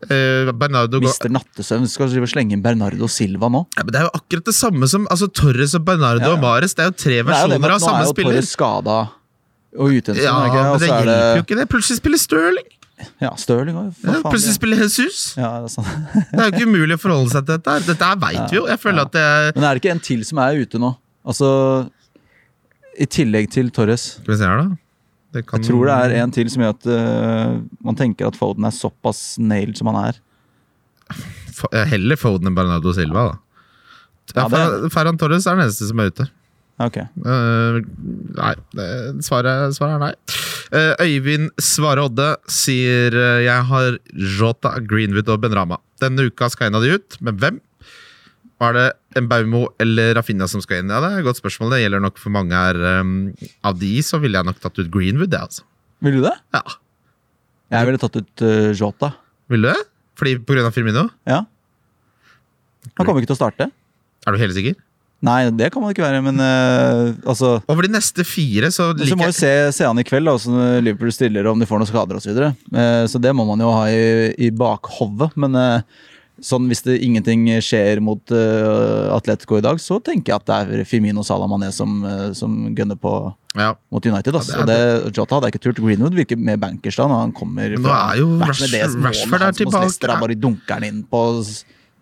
[0.06, 1.88] Eh, Bernardo Mister nattesøvn.
[1.90, 3.64] Skal du slenge inn Bernardo Silva nå?
[3.74, 6.36] ja, men Det er jo akkurat det samme som altså, Torres og Bernardo Ja, ja.
[6.36, 6.76] og Mares.
[6.78, 7.78] Det er jo tre er versjoner av av spiller.
[7.78, 8.16] nå samme er jo.
[8.22, 8.98] Torres skada
[9.78, 10.24] og ute en stund.
[10.24, 10.62] Ja, det ikke?
[10.62, 11.18] men det hjelper det...
[11.36, 11.66] jo ikke det.
[11.74, 12.70] Plutselig spiller Stirling.
[13.22, 13.90] Ja, Stirling òg.
[14.06, 15.18] Ja, plutselig spiller Jesus.
[15.38, 15.90] Ja, det er sånn.
[16.32, 17.76] Det er jo ikke umulig å forholde seg til dette.
[17.90, 18.64] Dette her veit vi jo.
[18.70, 20.94] Jeg føler at det er Men er det ikke en til som er ute nå?
[21.28, 21.50] Altså
[22.98, 24.12] I tillegg til Torres.
[24.18, 24.78] Skal vi se her, da.
[25.34, 25.60] Kan...
[25.60, 28.72] Jeg tror det er en til som gjør at uh, man tenker at Foden er
[28.72, 30.22] såpass nailed som han er.
[31.90, 33.36] Heller Foden enn Bernardo Silva, da.
[34.36, 36.28] Ja, det er- Ferran Torres er den eneste som er ute.
[36.78, 37.08] Okay.
[37.24, 37.80] Uh,
[38.38, 38.54] nei,
[39.26, 40.12] svaret, svaret er nei.
[40.68, 43.96] Uh, Øyvind Svare Odde sier jeg har
[44.38, 45.80] Jota, Greenwood og Benrama.
[46.00, 47.60] Denne uka skal en av de ut, men hvem?
[48.58, 48.86] Var det
[49.18, 50.90] Embaumo eller Rafinha som skal inn?
[50.90, 51.76] Ja, Det er et godt spørsmål.
[51.76, 52.78] Det gjelder nok for mange her.
[53.00, 53.30] Um,
[53.66, 55.62] av de så ville jeg nok tatt ut Greenwood, det, altså.
[56.02, 56.34] Vil du det?
[56.54, 56.64] Ja.
[57.78, 59.12] Jeg ville tatt ut uh, Jota.
[59.52, 59.78] Vil du det?
[60.18, 61.06] Fordi på grunn av Firmino?
[61.28, 61.44] Ja.
[62.98, 63.70] Han kommer ikke til å starte.
[64.26, 64.74] Er du helt sikker?
[65.24, 69.16] Nei, det kan man ikke være, men uh, altså Over de neste fire så Så
[69.18, 71.82] må liker vi se, se han i kveld, da, hvordan Liverpool stiller, om de får
[71.82, 72.28] noen skader osv.
[72.28, 72.52] Så, videre.
[72.70, 75.34] Eh, så det må man jo ha i, i bakhovet.
[75.42, 76.06] Men eh,
[76.44, 80.58] sånn, hvis det ingenting skjer mot uh, Atletico i dag, så tenker jeg at det
[80.82, 83.14] er Firmino Salamané som, uh, som gunner på
[83.58, 83.72] Ja.
[83.90, 84.34] mot United.
[84.34, 85.82] Ja, det det og det, Jota hadde jeg ikke turt.
[85.82, 89.58] Greenwood virker mer bankers da når han kommer Men nå er jo Rashford er mot
[89.58, 90.20] tilbake.
[90.22, 91.24] Bare dunker han inn på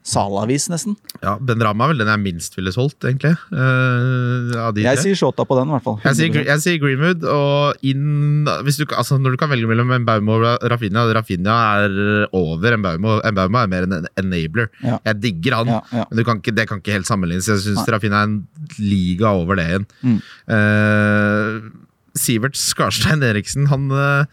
[0.06, 0.94] s- Salah-vis, nesten.
[1.20, 3.32] ja Benrama er vel den jeg minst ville solgt, egentlig.
[3.50, 5.02] Uh, av de Jeg tre.
[5.02, 5.98] sier Shota på den, i hvert fall.
[6.04, 9.90] Jeg sier, jeg sier Greenwood, og inn hvis du, altså Når du kan velge mellom
[9.96, 11.56] Embaumo og Rafinha Rafinha
[11.88, 13.18] er over Embaumo.
[13.26, 14.70] Embaumo er mer en enabler.
[14.84, 15.00] Ja.
[15.10, 16.04] Jeg digger han, Ja, ja.
[16.08, 17.48] men du kan ikke, det kan ikke helt sammenlignes.
[17.50, 17.82] Jeg syns.
[17.90, 18.46] Rafinha er en
[18.78, 19.86] liga over det igjen.
[20.06, 20.20] Mm.
[20.46, 21.70] Uh,
[22.16, 24.24] Sivert Skarstein Eriksen han uh,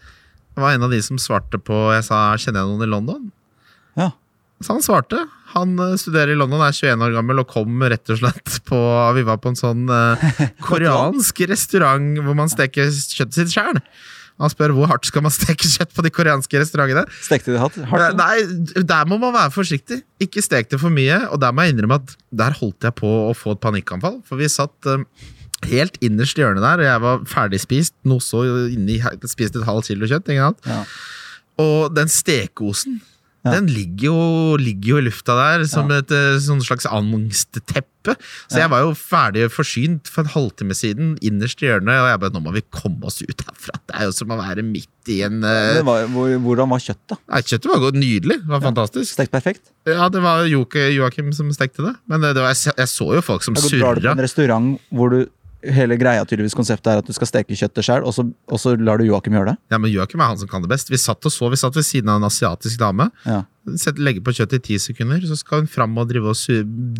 [0.56, 3.30] var en av de som svarte på Jeg sa 'kjenner jeg noen i London'?
[4.62, 5.18] Så han svarte.
[5.54, 8.80] Han eh, studerer i London, er 21 år gammel og kom rett og slett på
[9.18, 10.26] Vi var på en sånn eh,
[10.68, 13.80] koreansk restaurant hvor man steker kjøttet sitt sjøl.
[14.42, 17.04] Han spør hvor hardt skal man steke kjøtt på de koreanske restaurantene.
[17.22, 17.78] Stekte de hardt?
[17.90, 18.18] Hardt?
[18.18, 20.00] Nei, der må man være forsiktig.
[20.22, 21.20] Ikke stek det for mye.
[21.30, 24.18] Og der må jeg innrømme at der holdt jeg på å få et panikkanfall.
[24.26, 25.06] For vi satt eh,
[25.70, 27.94] helt innerst i hjørnet der, og jeg var ferdig spist.
[28.10, 28.42] Noe så
[28.74, 28.98] inni,
[29.30, 30.34] spiste et halvt kilo kjøtt.
[30.34, 30.70] Ingen annet.
[30.72, 30.82] Ja.
[31.62, 32.98] Og den stekeosen
[33.44, 34.20] Den ligger jo,
[34.60, 38.14] ligger jo i lufta der som et eh, sånn slags angstteppe.
[38.48, 42.20] Så jeg var jo ferdig forsynt for en halvtime siden, innerst i hjørnet, og jeg
[42.22, 43.78] bare Nå må vi komme oss ut herfra.
[43.84, 45.84] Det er jo som å være midt i en uh...
[45.84, 47.20] Var, hvor, hvordan var kjøttet?
[47.30, 48.40] Nei, Kjøttet var godt nydelig.
[48.42, 49.12] Det var fantastisk.
[49.12, 49.72] Stekt perfekt?
[49.88, 51.94] Ja, det var Joakim som stekte det.
[52.10, 53.92] Men det, var, jeg, jeg så jo folk som surra.
[53.92, 55.24] Drar du på en restaurant hvor du
[55.72, 58.74] hele greia tydeligvis konseptet er at du skal steke kjøttet sjøl, og, så- og så
[58.76, 59.56] lar du Joakim gjøre det?
[59.72, 60.90] Ja, men Joakim er han som kan det best.
[60.92, 63.10] Vi satt og så, vi satt ved siden av en asiatisk dame.
[63.24, 63.42] Ja.
[63.80, 66.36] Sett, legge på kjøttet i ti sekunder, så skal hun fram og drive og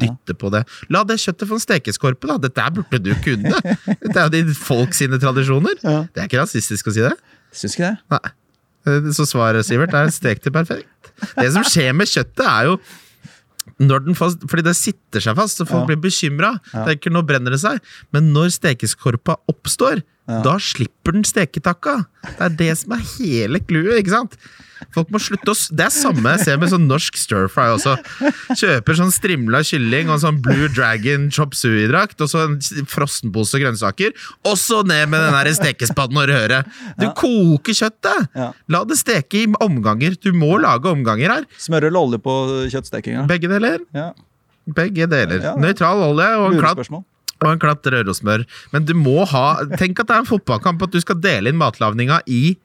[0.01, 0.63] dytte på det.
[0.89, 2.39] La det kjøttet få en stekeskorpe, da!
[2.41, 3.53] Dette burde du kunne!
[4.01, 5.77] Dette er jo de folk sine tradisjoner.
[5.85, 5.99] Ja.
[6.15, 7.13] Det er ikke rasistisk å si det.
[7.53, 7.99] Syns ikke det?
[8.17, 8.33] Nei.
[8.87, 10.89] Eh, Så svaret, Sivert, er stek det perfekt.
[11.37, 12.79] Det som skjer med kjøttet, er jo
[13.81, 15.95] når den fast, fordi det sitter seg fast, så folk Ja.
[15.95, 16.53] blir bekymra.
[16.73, 16.85] Ja.
[17.11, 17.81] nå brenner det seg.
[18.13, 21.99] Men når stekeskorpa oppstår, da slipper den steketakka.
[22.25, 24.39] Det er det som er hele clouet, ikke sant?
[24.95, 27.95] Folk må slutte å Det er samme jeg ser med sånn norsk stir fry også.
[28.59, 32.59] Kjøper sånn strimla kylling og sånn Blue Dragon chop suey-drakt og så en
[32.91, 34.13] frossenpose grønnsaker,
[34.45, 36.69] og så ned med den der stekespannen og røret.
[37.01, 38.29] Du koker kjøttet!
[38.37, 38.51] Ja.
[38.73, 40.19] La det steke i omganger.
[40.21, 41.49] Du må lage omganger her.
[41.61, 42.37] Smør eller olje på
[42.75, 43.27] kjøttstekinga?
[43.31, 43.83] Begge deler.
[43.97, 44.13] Ja.
[44.65, 45.41] Begge deler.
[45.41, 45.59] Ja, ja.
[45.61, 47.05] Nøytral olje og en Lurespørsmål.
[47.43, 48.45] Og en klatt rørosmør.
[48.75, 49.47] Men du må ha
[49.79, 52.57] Tenk at det er en fotballkamp, at du skal dele inn matlagninga i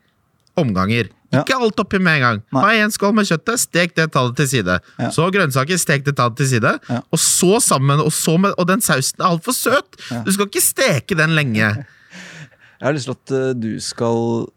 [0.59, 1.09] omganger.
[1.29, 1.43] Ja.
[1.43, 2.39] Ikke alt oppi med en gang.
[2.55, 2.61] Nei.
[2.63, 4.79] Ha en skål med kjøttet, stek det, ta det til side.
[4.97, 5.09] Ja.
[5.13, 6.73] Så grønnsaker, stek det, ta det til side.
[6.89, 7.01] Ja.
[7.13, 9.99] Og så sammen, og, så med, og den sausen er altfor søt!
[10.09, 10.23] Ja.
[10.25, 11.69] Du skal ikke steke den lenge.
[11.69, 14.49] Jeg har lyst til at eh, du skal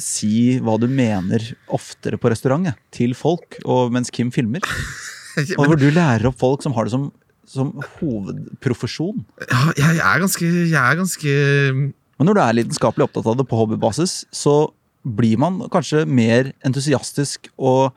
[0.00, 4.64] si hva du mener oftere på restaurant, til folk, og mens Kim filmer.
[5.58, 7.08] Og hvor du lærer opp folk som har det som,
[7.50, 9.20] som hovedprofesjon.
[9.48, 11.34] Ja, jeg er ganske, jeg er ganske
[12.14, 14.70] Men når du er lidenskapelig opptatt av det på hobbybasis, så
[15.04, 17.90] blir man kanskje mer entusiastisk og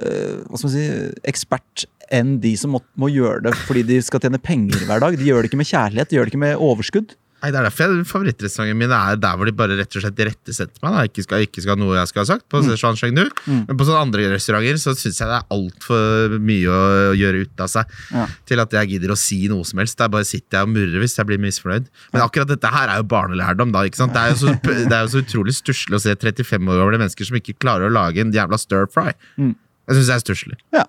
[0.00, 0.84] eh, hva skal man si,
[1.28, 5.18] ekspert enn de som må, må gjøre det fordi de skal tjene penger hver dag.
[5.18, 7.16] De gjør det ikke med kjærlighet, de gjør det ikke med overskudd.
[7.38, 10.18] Nei, Det er derfor jeg, favorittrestaurantene mine er der hvor de bare rett og slett
[10.24, 10.94] irettesetter meg.
[10.96, 11.02] Da.
[11.06, 13.22] Ikke, skal, ikke skal ha noe jeg skal ha sagt, på Sichuan Chengdu.
[13.46, 17.62] Men på sånne andre restauranter så syns jeg det er altfor mye å gjøre ut
[17.62, 18.24] av seg Ja.
[18.50, 19.98] til at jeg gidder å si noe som helst.
[20.02, 21.86] Der bare sitter jeg og murrer hvis jeg blir misfornøyd.
[22.16, 23.84] Men akkurat dette her er jo barnelærdom, da.
[23.86, 24.16] ikke sant?
[24.18, 27.02] Det er jo så, det er jo så utrolig stusslig å se 35 år gamle
[27.04, 29.14] mennesker som ikke klarer å lage en jævla stir fry.
[29.38, 29.54] Mm.
[29.86, 30.58] Jeg syns det er stusslig.
[30.74, 30.88] Ja.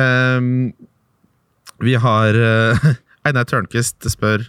[0.00, 0.72] Um,
[1.84, 2.92] vi har uh,
[3.28, 4.48] Einar Tørnquist spør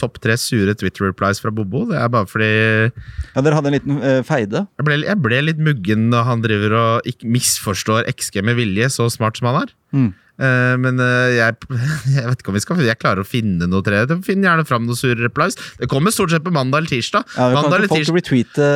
[0.00, 1.84] topp tre sure Twitter-replies fra Bobo.
[1.90, 4.66] Det er bare fordi Ja, Dere hadde en liten uh, feide.
[4.78, 8.92] jeg ble, jeg ble litt muggen når han driver og ikke misforstår XG med vilje,
[8.98, 9.74] så smart som han er.
[9.96, 10.14] Mm.
[10.36, 11.54] Uh, men uh, jeg,
[12.16, 14.02] jeg vet ikke om vi skal Jeg klarer å finne noe tre.
[14.26, 15.56] Finn gjerne fram noen sure replies.
[15.80, 17.24] Det kommer stort sett på mandag eller tirsdag.
[17.32, 18.68] Ja, vi kan mandag ikke folk retweete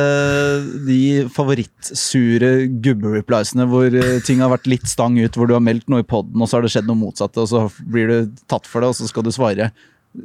[0.87, 1.01] de
[1.35, 3.93] favorittsure gubbe-repliesene hvor
[4.25, 6.57] ting har vært litt stang ut, hvor du har meldt noe i poden, og så
[6.57, 9.27] har det skjedd noe motsatte, og så blir du tatt for det, og så skal
[9.27, 9.69] du svare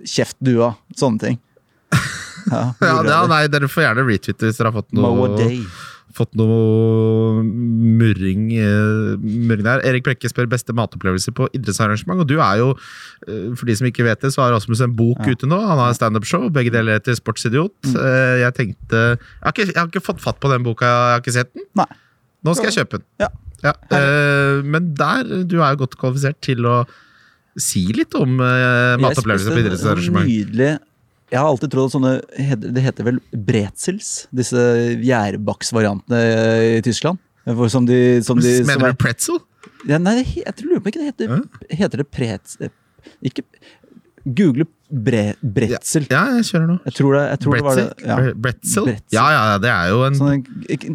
[0.04, 0.74] 'kjeft dua'.
[0.96, 1.38] Sånne ting.
[2.46, 5.34] Ja, Ja, nei, Dere får gjerne retwitte hvis dere har fått noe
[6.16, 9.82] fått noe murring, eh, murring der.
[9.84, 12.22] Erik Brekke spør beste matopplevelser på idrettsarrangement.
[12.22, 12.70] Og du er jo,
[13.28, 15.32] eh, for de som ikke vet det, så har Rasmus en bok Ja.
[15.34, 15.58] ute nå.
[15.60, 16.48] Han har standup-show.
[16.50, 17.74] Begge deler heter Sportsidiot.
[17.84, 17.96] Mm.
[17.96, 21.12] Eh, Jeg tenkte jeg har, ikke, jeg har ikke fått fatt på den boka, jeg
[21.12, 21.64] har ikke sett den.
[21.74, 21.86] Nei.
[22.44, 23.04] Nå skal jeg kjøpe den.
[23.20, 23.28] Ja.
[23.64, 23.72] Ja,
[24.62, 26.86] men der, du er jo godt kvalifisert til å
[27.60, 30.28] si litt om uh, matopplevelser på idrettsarrangement.
[30.28, 30.70] Nydelig
[31.32, 32.12] Jeg har alltid trodd at sånne
[32.62, 34.10] Det heter vel bretzels?
[34.36, 34.60] Disse
[35.02, 36.20] gjærbakksvariantene
[36.76, 37.22] i Tyskland?
[37.70, 39.40] Som de, som de, som Mener er, du pretzel?
[39.86, 41.42] ja, nei, jeg jeg lurer på ikke det heter
[41.82, 42.56] Heter det pretz...
[43.22, 43.44] Ikke
[44.26, 46.06] Google bre, bretzel.
[46.10, 46.76] Ja, jeg kjører nå.
[46.88, 47.84] Jeg tror det, jeg tror det var det.
[47.86, 48.08] Bretzel?
[48.10, 48.16] Ja.
[48.46, 48.88] Bretzel?
[48.88, 49.14] Bretzel.
[49.14, 50.42] Ja, ja, det er jo en Sånn,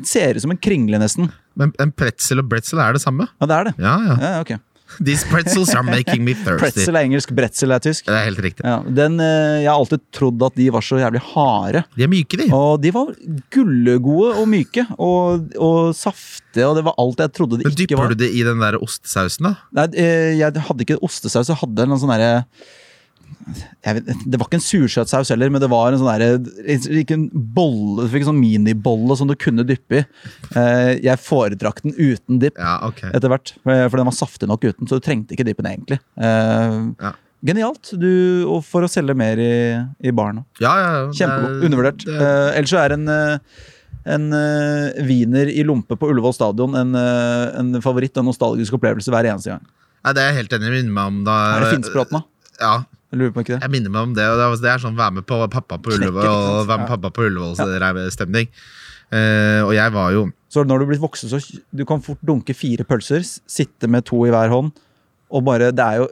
[0.08, 1.32] ser ut som en kringle, nesten.
[1.60, 3.28] Men en pretzel og bretzel er det samme.
[3.39, 3.74] Ja, det er det.
[3.80, 4.17] Ja, ja.
[4.19, 4.52] Ja, ok.
[4.99, 6.60] These pretzels are making me thirsty.
[6.62, 8.06] Pretzel er engelsk, bretzel er tysk.
[8.10, 8.65] Det er helt riktig.
[8.67, 11.84] Ja, den, eh, jeg har alltid trodd at de var så jævlig harde.
[11.95, 12.49] De er myke, de.
[12.54, 13.13] Og de var
[13.56, 17.88] gullegode og myke og, og saftige, og det var alt jeg trodde de Men ikke
[17.88, 18.13] Dypper var.
[18.15, 19.56] du det i den der ostesausen, da?
[19.82, 22.45] Nei, eh, jeg hadde ikke ostesaus, jeg hadde en sånn derre
[23.84, 26.38] vet, Det var ikke en sursøtsaus heller, men det var en sånn der,
[27.02, 30.06] Ikke en bolle, du fikk en sånn minibolle som du kunne dyppe i.
[30.56, 33.10] Eh, Jeg foretrakk den uten dipp Ja, okay.
[33.13, 36.00] etter hvert, for for den var saftig nok uten, så du trengte ikke dippen egentlig.
[36.17, 37.13] Eh, Ja.
[37.44, 40.44] Genialt, du, og for å selge mer i, i baren.
[40.62, 41.06] Ja, ja, ja.
[41.10, 41.56] Kjempegod.
[41.58, 42.06] Er- Undervurdert.
[42.06, 42.22] det er-
[42.54, 43.38] Eh, ellers så er en, eh,
[44.06, 49.10] en eh, wiener i lompe på Ullevål stadion en, eh, en favoritt og nostalgisk opplevelse
[49.10, 49.65] hver eneste gang.
[50.06, 50.70] Nei, det er jeg helt enig.
[50.72, 52.24] Minner meg om da Er det Finnsbråten, da?
[52.62, 54.24] Ja, Jeg jeg minner meg om det.
[54.24, 56.80] Og det er- det er sånn være med på pappa på Ullevål ikke og være
[56.80, 56.95] med Ja.
[56.95, 58.47] pappa på Ullevål, så det er stemning.
[59.12, 62.56] Eh, og jeg var jo Så når du blir voksen, så du kan fort dunke
[62.56, 64.71] fire pølser, sitte med to i hver hånd,
[65.30, 66.08] og bare Det er jo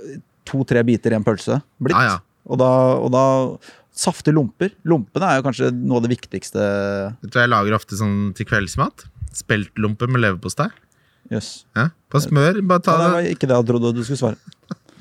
[0.45, 1.95] to-tre biter i en pølse blitt.
[1.95, 2.19] Ja, ja.
[2.49, 2.65] Og da,
[2.97, 3.57] og da
[3.99, 4.71] Safte lomper.
[4.85, 6.55] Lompene er jo kanskje noe av det viktigste.
[7.21, 9.03] Vet du hva jeg lager ofte sånn til kveldsmat?
[9.35, 10.69] Speltlompe med leverpostei.
[11.29, 11.65] Yes.
[11.75, 12.61] Ja, på smør.
[12.65, 14.37] Bare ta Ja, det var ikke det jeg trodde du skulle svare.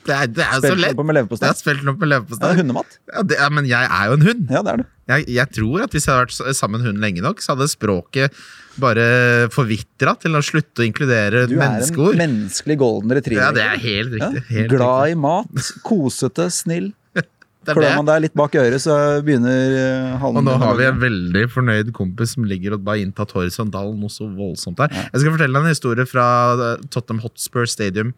[0.09, 0.97] Det er, det er jo så lett.
[0.97, 1.49] Det leverpostei.
[1.53, 2.51] er speltlompe med Ja, leverpostei.
[2.55, 2.95] er hundemat.
[3.13, 4.47] Ja, det ja, men jeg er jo en hund.
[4.55, 4.87] Ja, det er du.
[5.09, 7.69] Jeg, jeg tror at hvis jeg hadde vært sammen med hunden lenge nok, så hadde
[7.73, 8.39] språket
[8.79, 9.05] bare
[9.53, 12.15] forvitra til å slutte å inkludere menneskeord.
[12.15, 13.43] Du er en menneskelig golden retriever.
[13.43, 14.45] Ja, det er helt Ja, riktig.
[14.55, 15.17] Helt Glad riktig.
[15.17, 16.89] i mat, kosete, snill.
[17.69, 18.95] Klør man deg litt bak øret, så
[19.27, 23.35] begynner halen Og nå har vi en veldig fornøyd kompis som ligger og bare inntatt
[23.37, 24.95] horisontalen noe så voldsomt der.
[24.95, 28.15] Jeg skal fortelle deg en historie fra eh, Tottenham Hotspur Stadium.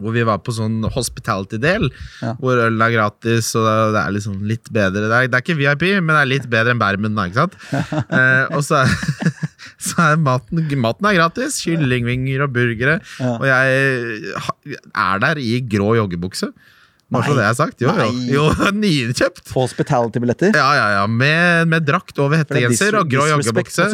[0.00, 1.90] Hvor vi var på sånn hospitality-del,
[2.24, 2.32] Ja.
[2.40, 5.06] hvor øl er gratis og det er liksom litt bedre.
[5.10, 7.44] Det er, det er ikke VIP, men det er litt bedre enn Bermen, da, ikke
[7.44, 7.56] sant?
[8.18, 8.96] eh, og så er,
[9.90, 11.60] så er maten, maten er gratis.
[11.64, 12.98] Kyllingvinger og burgere.
[13.20, 13.36] Ja.
[13.36, 14.34] Og jeg
[14.94, 16.50] er der i grå joggebukse.
[17.10, 17.80] Bare så det er sagt.
[17.82, 18.10] Jo, jo.
[18.30, 19.48] Jo nykjøpt.
[19.50, 20.54] På hospitality-billetter.
[20.54, 21.06] Ja, ja, ja.
[21.10, 23.88] Med, med drakt over er hettegenser og grå joggebukse.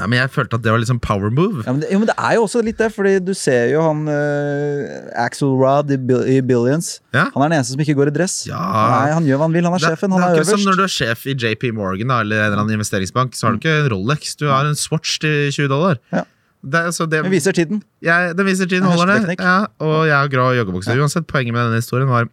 [0.00, 1.60] Ja, men jeg følte at det var liksom power move.
[1.66, 3.82] Ja, men, det, jo, men det er jo også litt det, fordi du ser jo
[3.84, 5.98] han uh, Axel Rod i,
[6.34, 6.88] i Billions.
[7.12, 7.26] Ja.
[7.34, 8.38] Han er den eneste som ikke går i dress.
[8.48, 8.58] Ja.
[8.58, 10.50] Nei, Han gjør hva han vil, han er Det, sjefen, det han er er ikke
[10.56, 13.46] som når du er sjef i JP Morgan da, eller en eller annen investeringsbank, så
[13.50, 16.00] har du ikke en Rolex, du har en Swatch til 20 dollar.
[16.14, 16.24] Ja.
[16.60, 17.78] Det, er- så det, den viser tiden.
[18.04, 19.36] jeg, den viser tiden Det er holder det.
[19.40, 20.96] Ja, og jeg har grå joggebukse.
[21.00, 22.28] Uansett, poenget med denne historien var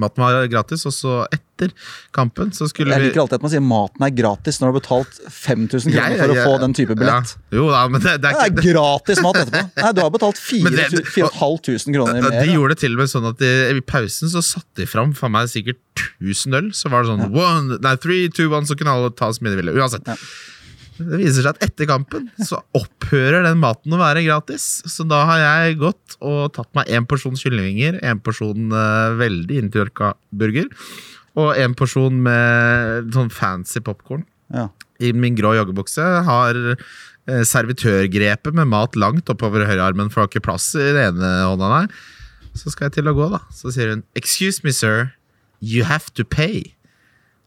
[0.00, 1.70] maten var gratis, og så etter
[2.14, 4.78] kampen så skulle Jeg liker alltid at man sier maten er gratis når du har
[4.80, 7.34] betalt 5000 kroner for å få den type billett.
[7.36, 7.58] Ja.
[7.58, 9.62] Jo da, men det, det Det er er gratis mat etterpå.
[9.84, 12.40] Nei, du har betalt 4500 kroner Ja, mer.
[12.42, 15.14] De gjorde det til og med sånn at de, i pausen så satte de fram
[15.16, 15.80] for meg sikkert
[16.22, 16.72] 1000 øl.
[16.74, 19.54] Så var det sånn one, nei, three, two, one, så kunne alle ta så mye
[19.54, 19.76] de ville.
[19.78, 20.10] Uansett.
[20.10, 20.18] Ja.
[20.94, 24.66] Det viser seg at etter kampen så opphører den maten å være gratis.
[24.86, 29.58] Så da har jeg gått og tatt meg én porsjon kyllingvinger, én porsjon uh, veldig
[29.64, 30.68] inntørka burger,
[31.34, 34.22] og en porsjon med sånn fancy popkorn
[34.54, 34.68] Ja.
[35.02, 36.04] i min grå joggebukse.
[36.28, 41.16] Har eh, servitørgrepet med mat langt oppover høyrearmen, for det har ikke plass i den
[41.16, 41.88] ene hånda der.
[42.54, 43.40] Så skal jeg til å gå, da.
[43.50, 45.10] Så sier hun 'Excuse me, sir.
[45.60, 46.70] You have to pay'.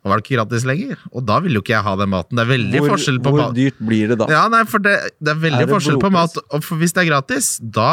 [0.08, 1.00] Og var det ikke gratis lenger?
[1.12, 2.40] Og da vil jo ikke jeg ha den maten.
[2.40, 4.28] Det er veldig Hvor, forskjell på hvor dyrt blir det da?
[4.32, 6.38] Ja, nei, for det, det er veldig Er det forskjell på mat.
[6.56, 7.90] Og for hvis det er gratis, da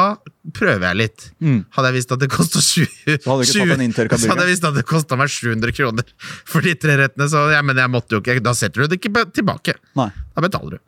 [0.54, 1.26] prøver jeg litt.
[1.42, 1.58] Mm.
[1.74, 4.30] Hadde jeg visst at det kosta sju Så hadde du ikke tatt en inntørka Så
[4.30, 6.14] hadde jeg visst at det kosta meg 700 kroner
[6.46, 9.00] for de tre rettene, så ja, men jeg måtte jo ikke Da setter du det
[9.02, 9.74] ikke tilbake.
[9.98, 10.12] Nei.
[10.36, 10.84] Da betaler du.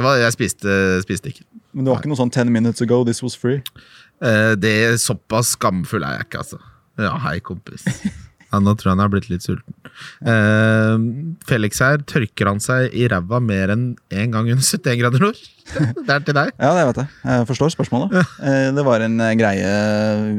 [0.00, 1.44] Det var, jeg spiste, spiste ikke.
[1.76, 3.60] Men det var ikke noe sånn 10 minutes ago, this was free.
[4.24, 6.62] Uh, det Såpass skamfull er jeg ikke, altså.
[7.00, 7.84] Ja, hei, kompis.
[8.52, 9.72] Ja, nå tror jeg han har blitt litt sulten.
[10.28, 11.04] Eh,
[11.48, 15.24] Felix her, tørker han seg i ræva mer enn én en gang under 71 grader
[15.24, 15.40] nord?
[15.72, 16.50] Det er til deg.
[16.60, 17.08] Ja, det vet jeg.
[17.24, 18.12] Jeg forstår spørsmålet.
[18.44, 19.72] Eh, Det var en eh, greie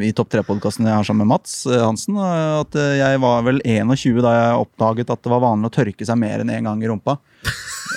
[0.05, 2.17] i Topp 3-podkasten jeg har sammen med Mats eh, Hansen.
[2.21, 6.05] eh, At jeg var vel 21 da jeg oppdaget at det var vanlig å tørke
[6.07, 7.17] seg mer enn én gang i rumpa.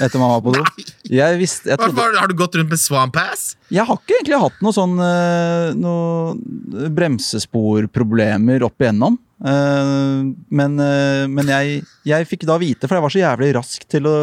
[0.03, 0.63] Etter man var på do.
[1.09, 3.55] Jeg visste, jeg, trodde, har du gått rundt med swampass?
[3.73, 9.17] jeg har ikke egentlig hatt noe sånn eh, Noe bremsesporproblemer opp igjennom.
[9.45, 10.25] Eh,
[10.61, 14.09] Men, eh, men jeg, jeg fikk da vite, for jeg var så jævlig rask til
[14.11, 14.17] å,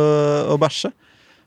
[0.53, 0.93] å bæsje.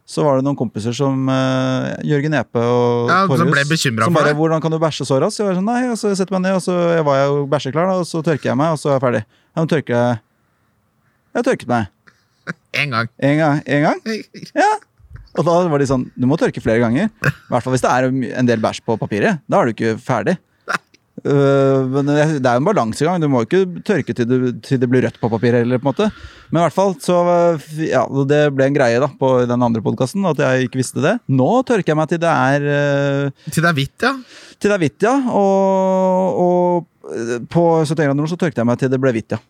[0.07, 4.15] Så var det noen kompiser som uh, Jørgen Epe og Ja, som ble som for
[4.15, 4.37] bare, deg.
[4.39, 6.45] 'Hvordan kan du bæsje så raskt?' Jeg var sånn, nei, og så setter jeg meg
[6.47, 8.95] ned, og så var jeg jo bæsjeklar, og så tørker jeg meg, og så er
[8.95, 9.23] jeg ferdig.
[9.27, 10.21] Ja, men tørker jeg
[11.35, 11.91] Jeg tørket meg.
[12.81, 13.11] Én gang.
[13.19, 13.63] En gang.
[13.67, 14.03] En gang?
[14.55, 14.73] Ja.
[15.37, 17.11] Og da var de sånn Du må tørke flere ganger.
[17.13, 19.43] I hvert fall hvis det er en del bæsj på papiret.
[19.49, 20.39] Da er du ikke ferdig.
[21.27, 23.21] Uh, men det er jo en balansegang.
[23.23, 25.81] Du må ikke tørke til det, til det blir rødt på papiret heller.
[25.81, 26.09] på en måte
[26.51, 29.83] Men i hvert fall så øh, Ja, det ble en greie da på den andre
[29.83, 31.17] podkasten at jeg ikke visste det.
[31.27, 34.13] Nå tørker jeg meg til det er uh, Til det er hvitt, ja.
[34.61, 35.17] Til det er hvitt, ja.
[35.33, 36.87] Og, og
[37.53, 39.41] på 71 grader så tørket jeg meg til det ble hvitt, ja.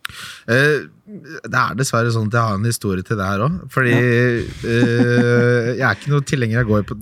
[0.53, 3.59] Eh, det er dessverre sånn at jeg har en historie til det her òg.
[3.73, 6.97] Fordi eh, jeg er ikke noe tilhenger av å gå på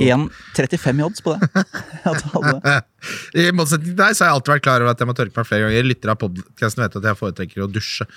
[0.00, 0.06] gå.
[0.08, 1.40] 1,35 i odds på det.
[3.40, 5.36] I motsetning til deg så har jeg alltid vært klar over at jeg må tørke
[5.36, 5.90] meg flere ganger.
[5.90, 8.08] Lytter av podcasten vet at jeg foretrekker å dusje.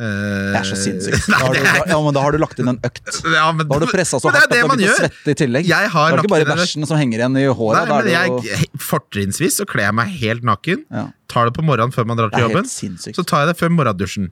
[0.00, 0.04] Eh,
[0.52, 1.26] Det er så sinnssykt.
[1.32, 3.02] Da Nei, er- ja, men da har du lagt inn en økt.
[3.28, 5.36] Ja, men, Da har du pressa så hardt at du har begynt å svette i
[5.42, 5.68] tillegg.
[5.68, 7.76] Jeg har det er ikke bare bæsjen som henger igjen i håret.
[7.78, 8.32] Nei, da men jeg,
[8.72, 10.84] jo Fortrinnsvis så kler jeg meg helt naken.
[10.90, 12.66] ja, Tar det på morgenen før man drar til jobben.
[12.68, 14.30] Så tar jeg det før morgendusjen.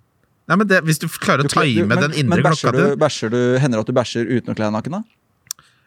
[0.51, 2.97] Nei, men det, Hvis du klarer å time men- den indre men bæsjer klokka du,
[2.99, 4.97] bæsjer du, Hender det at du bæsjer uten å kle deg naken?
[4.99, 5.03] da?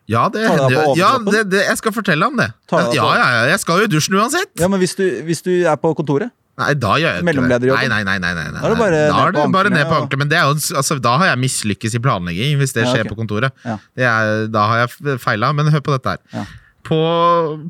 [0.07, 2.49] Ja, det, hender du ja det, det, jeg skal fortelle om det.
[2.71, 4.51] Ja, ja, ja, jeg skal jo i dusjen uansett.
[4.59, 7.69] Ja, men hvis du, hvis du er på kontoret, Nei, da gjør jeg ikke det.
[7.73, 8.59] Nei, nei, nei, nei, nei, nei.
[8.61, 10.21] Da er det bare da er på det bare ned på ankelen.
[10.21, 13.13] Men det jo, altså, da har jeg mislykkes i planlegging, hvis det Ja, skjer ok.
[13.15, 13.55] på kontoret.
[13.65, 13.79] Ja.
[13.97, 15.49] Det er, da har jeg feila.
[15.57, 16.21] Men hør på dette her.
[16.35, 16.45] Ja.
[16.83, 16.99] På,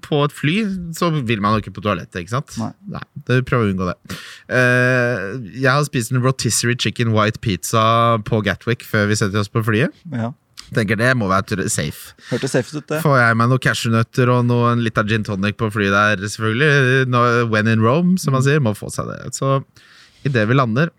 [0.01, 0.55] på et fly
[0.97, 2.55] så vil man jo ikke på toalettet, ikke sant?
[2.59, 3.03] Nei.
[3.29, 3.97] det Prøv å unngå det.
[4.49, 9.51] Uh, jeg har spist en rotisserie chicken white pizza på Gatwick før vi setter oss
[9.53, 9.93] på flyet.
[10.11, 10.33] Ja.
[10.75, 12.15] Tenker det må være safe.
[12.29, 12.99] Hørtes safe ut, det.
[13.03, 17.07] Får jeg meg noen cashewnøtter og noen, litt av gin tonic på flyet der, selvfølgelig.
[17.13, 18.61] No, when in Rome, som man sier.
[18.63, 19.33] Må få seg det.
[19.37, 19.59] Så
[20.27, 20.91] idet vi lander,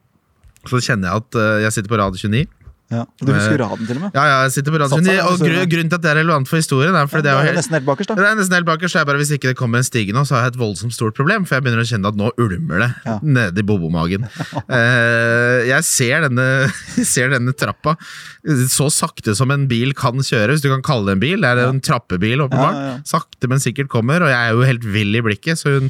[0.69, 2.47] så kjenner jeg at eh, jeg sitter på rad 29.
[2.93, 3.05] Ja.
[3.19, 4.17] Du husker raden til og med?
[4.17, 4.93] Ja, ja, jeg sitter på raden.
[4.93, 7.09] Satt seg 29, der, og gru, grunnen til at det er relevant for historien, er
[7.11, 9.33] fordi det er helt nesten helt bakerst, det er nesten helt bakerst, jeg bare, Hvis
[9.39, 11.47] ikke det kommer en stige nå, så har jeg et voldsomt stort problem.
[11.49, 13.17] For jeg begynner å kjenne at nå ulmer det Ja.
[13.23, 14.29] nede i bobomagen.
[14.69, 16.49] uh, jeg ser denne,
[17.15, 17.97] ser denne trappa
[18.45, 21.41] så sakte som en bil kan kjøre, hvis du kan kalle det en bil.
[21.41, 22.77] Det er en trappebil, åpenbart.
[22.77, 23.03] Ja, ja, ja.
[23.09, 25.61] Sakte, men sikkert kommer, og jeg er jo helt vill i blikket.
[25.61, 25.89] Så hun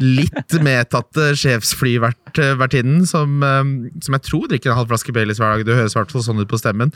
[0.00, 3.62] litt medtatte sjefsflyvertinnen, som, eh,
[4.00, 6.48] som jeg tror drikker en halv flaske Baileys hver dag, det høres i sånn ut
[6.48, 6.92] på stemmen,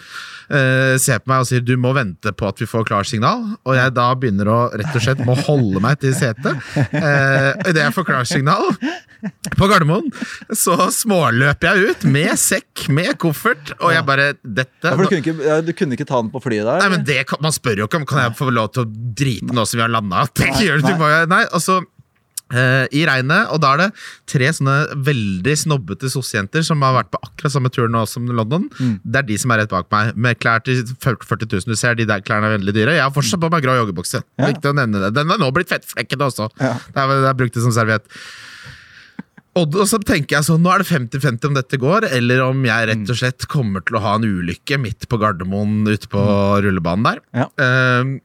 [0.51, 3.57] eh, ser på meg og sier du må vente på at vi får klarsignal.
[3.67, 6.57] Og jeg da begynner å rett og slett må holde meg til setet.
[6.77, 8.65] Uh, Idet jeg får klarsignal
[9.57, 10.11] på Gardermoen,
[10.55, 15.23] så småløper jeg ut med sekk, med koffert, og jeg bare Dette Ja, du, kunne
[15.23, 16.83] ikke, du kunne ikke ta den på flyet der?
[16.83, 19.57] Nei, men det Man spør jo ikke om Kan jeg få lov til å drite
[19.57, 20.27] nå som vi har landa.
[20.41, 21.89] Nei, nei, og så eh,
[22.47, 23.87] i regnet, og da er det
[24.31, 28.69] tre sånne veldig snobbete sossejenter som har vært på akkurat samme tur nå som London.
[28.79, 28.97] Mm.
[29.03, 31.67] Det er de som er rett bak meg, med klær til 40 000.
[31.67, 32.95] Du ser, de der klærne er veldig dyre.
[32.99, 34.23] Jeg har fortsatt på meg grå joggebukse.
[34.39, 34.51] Ja.
[34.53, 35.15] Viktig å nevne det.
[35.19, 36.51] Den har nå blitt fettflekkete også.
[36.63, 36.77] Ja.
[36.87, 38.07] Det er, det er brukt som serviett.
[39.57, 42.89] Og så tenker jeg sånn, Nå er det 50-50 om dette går, eller om jeg
[42.91, 46.23] rett og slett kommer til å ha en ulykke midt på Gardermoen ute på
[46.65, 47.23] rullebanen der.
[47.37, 47.49] Ja.
[47.65, 48.19] Ehm,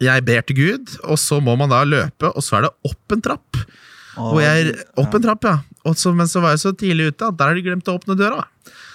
[0.00, 3.16] jeg ber til Gud, og så må man da løpe, og så er det opp
[3.16, 3.62] en trapp.
[4.18, 5.58] Oh, Og jeg, opp en trapp, ja.
[5.88, 7.94] Og så, men så var jeg så tidlig ute at der har de glemt å
[7.96, 8.42] åpne døra.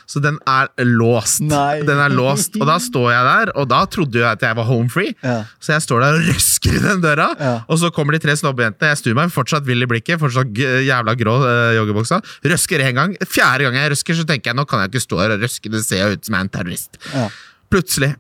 [0.06, 1.40] Så den er låst.
[1.42, 1.80] Nei.
[1.82, 4.68] Den er låst, Og da står jeg der, og da trodde jeg at jeg var
[4.68, 5.16] home free.
[5.26, 5.40] Ja.
[5.58, 7.54] Så jeg står der og røsker i den døra, Ja.
[7.66, 8.92] og så kommer de tre snobbejentene.
[8.92, 10.54] Jeg snur meg, fortsatt vill i blikket, fortsatt
[10.86, 12.22] jævla grå uh, joggebuksa.
[12.46, 13.18] Røsker en gang.
[13.26, 15.74] Fjerde gang jeg røsker, så tenker jeg nå kan jeg ikke stå her og røske,
[15.74, 17.02] det ser jo ut som jeg er en terrorist.
[17.16, 17.26] Ja.
[17.74, 18.14] Plutselig,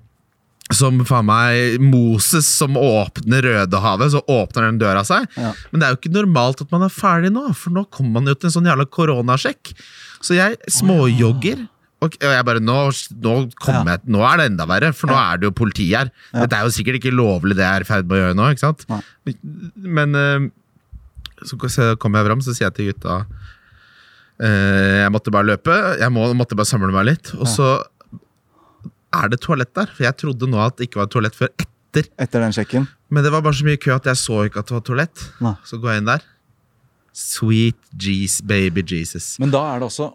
[0.73, 5.27] som faen meg Moses som åpner Rødehavet, så åpner den døra seg.
[5.37, 5.53] Ja.
[5.69, 8.31] Men det er jo ikke normalt at man er ferdig nå, for nå kommer man
[8.31, 9.75] jo til en sånn jævla koronasjekk.
[10.25, 11.67] Så jeg småjogger.
[12.05, 12.79] Og jeg bare, nå,
[13.23, 13.79] nå, ja.
[13.87, 16.11] jeg, nå er det enda verre, for nå er det jo politi her.
[16.33, 18.49] Dette er jo sikkert ikke lovlig det jeg er i ferd med å gjøre nå.
[18.53, 18.85] ikke sant?
[18.91, 19.01] Nei.
[19.97, 20.47] Men eh,
[21.45, 21.59] så
[22.01, 23.21] kommer jeg fram, så sier jeg til gutta
[24.39, 27.33] eh, Jeg måtte bare løpe, jeg må, måtte bare samle meg litt.
[27.39, 27.75] Og så
[29.17, 29.89] er det toalett der.
[29.95, 32.09] For jeg trodde nå at det ikke var toalett før etter.
[32.21, 32.87] Etter den sjekken?
[33.13, 35.25] Men det var bare så mye kø at jeg så ikke at det var toalett.
[35.45, 35.55] Nei.
[35.67, 36.25] Så går jeg inn der.
[37.15, 39.35] Sweet jeez, baby Jesus.
[39.39, 40.09] Men da er det også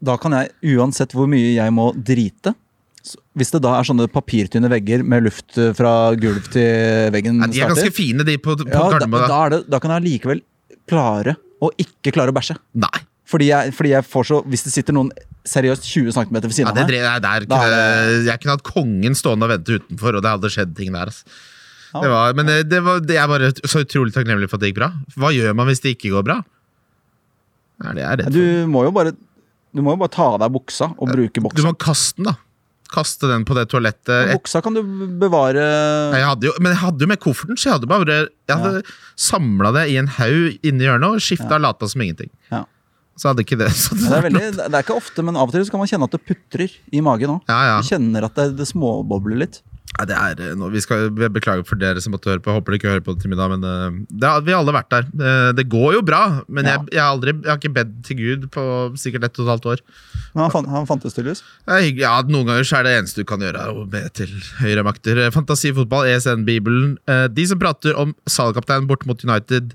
[0.00, 2.54] Da kan jeg, uansett hvor mye jeg må drite
[3.36, 7.50] Hvis det da er sånne papirtynne vegger med luft eh, fra gulv til veggen Nei,
[7.52, 10.06] de er ganske starter, fine, de på, på ja, da, da, det, da kan jeg
[10.06, 10.40] likevel
[10.88, 12.56] klare å ikke klare å bæsje.
[12.80, 13.04] Nei.
[13.30, 15.12] Fordi jeg, fordi jeg får så Hvis det sitter noen
[15.46, 18.66] seriøst 20 cm ved Ja, siden det, av meg Da er kunne- jeg kunne hatt
[18.66, 21.06] kongen stående og vente utenfor, og det hadde skjedd ting der.
[21.12, 21.24] Altså.
[21.94, 22.00] Ja.
[22.04, 24.70] Det var, men det, det, var, det er bare så utrolig takknemlig for at det
[24.72, 24.90] gikk bra.
[25.18, 26.36] Hva gjør man hvis det ikke går bra?
[27.80, 29.14] Ja, det er jeg Du må jo bare
[29.74, 31.56] Du må jo bare ta av deg buksa og bruke buksa.
[31.56, 32.36] Du må kaste den, da.
[32.90, 34.10] Kaste den på det toalettet.
[34.26, 34.82] Men Buksa kan du
[35.20, 35.62] bevare
[36.10, 38.16] Jeg hadde jo, men jeg hadde jo med kofferten, så jeg hadde bare
[38.50, 38.82] Jeg hadde
[39.14, 42.32] samla det i en haug inni hjørnet og skifta og lata som ingenting.
[42.50, 42.64] Ja.
[43.20, 45.52] Så hadde ikke det så det er, veldig, det er ikke ofte, men av og
[45.52, 47.50] til så kan man kjenne at det putrer i magen òg.
[47.50, 47.74] Ja, ja.
[47.82, 49.60] Du kjenner at det, det småbobler litt.
[49.98, 52.48] Nei, det er eh, noe, vi skal beklage for dere som måtte høre på.
[52.52, 54.60] Jeg håper dere ikke hører på det til middag, men eh, det har, vi har
[54.62, 55.08] alle vært der.
[55.18, 56.76] Eh, det går jo bra, men Ja.
[56.78, 58.62] jeg, jeg, har aldri, jeg har ikke bedt til Gud på
[59.02, 59.82] sikkert ett og et halvt år.
[60.30, 61.42] Men han, fant, han fantes tydeligvis.
[61.66, 61.80] Det.
[61.98, 64.30] Ja, Noen ganger så er det eneste du kan gjøre, å be til
[64.62, 65.20] høyere makter.
[65.34, 66.94] Fantasifotball, ESN-bibelen.
[67.34, 69.74] De som prater om salgkapteinen bort mot United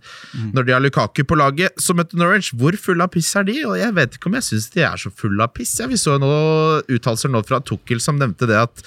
[0.56, 3.60] når de har Lukaku på laget, som møtte Norwich, hvor fulle av piss er de?
[3.68, 5.76] Og jeg vet ikke om jeg syns de er så fulle av piss.
[5.84, 8.86] Ja, vi så noen uttalelser nå fra Tukkel som nevnte det at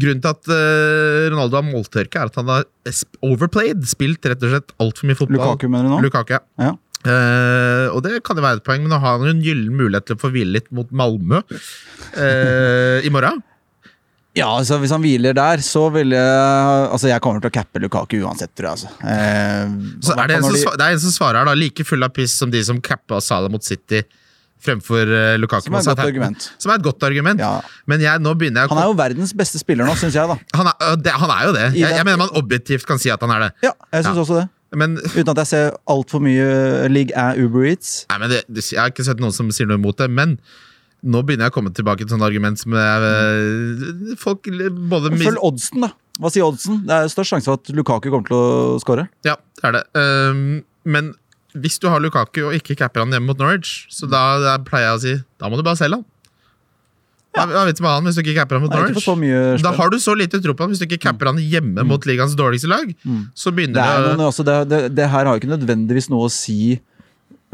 [0.00, 2.64] Grunnen til at uh, Ronaldo har måltørke, er at han har
[3.26, 3.84] overplayed.
[3.90, 5.42] Spilt rett og slett altfor mye fotball.
[5.42, 6.00] Lukaku, mener du nå?
[6.06, 6.42] Lukaku, ja.
[6.60, 6.72] Ja.
[7.00, 9.72] Eh, og det kan jo være et poeng, men nå har han jo en gyllen
[9.72, 13.40] mulighet til å få hvile litt mot Malmö uh, i morgen.
[14.36, 17.80] Ja, altså Hvis han hviler der, så vil jeg Altså Jeg kommer til å cappe
[17.82, 18.76] Lukaku uansett, tror jeg.
[18.76, 19.72] altså eh,
[20.06, 22.06] Så er det, en som, de- det er en som svarer her, da, like full
[22.06, 24.04] av piss som de som cappa Salah mot City
[24.64, 25.66] fremfor eh, Lukaku.
[25.68, 26.46] Som er et godt argument.
[26.60, 27.40] Som er et godt argument.
[27.40, 27.52] Ja.
[27.90, 30.28] Men jeg, nå begynner jeg å Han er jo verdens beste spiller nå, syns jeg.
[30.28, 31.66] da han er, øh, det, han er jo det.
[31.80, 33.50] Jeg, jeg mener man objektivt kan si at han er det.
[33.68, 34.24] Ja, jeg synes Ja.
[34.26, 34.48] også det.
[34.78, 38.04] Men, Uten at jeg ser altfor mye League er Uber Eats.
[38.12, 40.36] nei, men det, jeg har ikke sett noen som sier noe imot det, men
[41.02, 44.46] nå begynner jeg å komme tilbake til sånt argument som er, eh, folk
[44.92, 45.90] både Følg oddsen, da.
[46.20, 46.82] Hva sier oddsen?
[46.86, 49.08] Det er størst sjanse for at Lukaku kommer til å skåre.
[49.24, 49.84] Ja, det er det.
[49.96, 51.14] Um, men
[51.52, 54.90] hvis du har Lukaku og ikke capper han hjemme mot Norwich, så da, da pleier
[54.90, 56.06] jeg å si da må du bare selge han.
[57.30, 59.04] Hva vet du han hvis du ikke capper han mot Norwich?
[59.06, 61.84] så Da har du så lite tro på han hvis du ikke capper han hjemme
[61.86, 62.90] mot ligaens dårligste lag.
[63.34, 66.10] Så Det, begynner er det, noen, altså, det, det, det her har jo ikke nødvendigvis
[66.10, 66.80] noe å si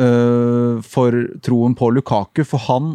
[0.00, 2.94] uh, for troen på Lukaku, for han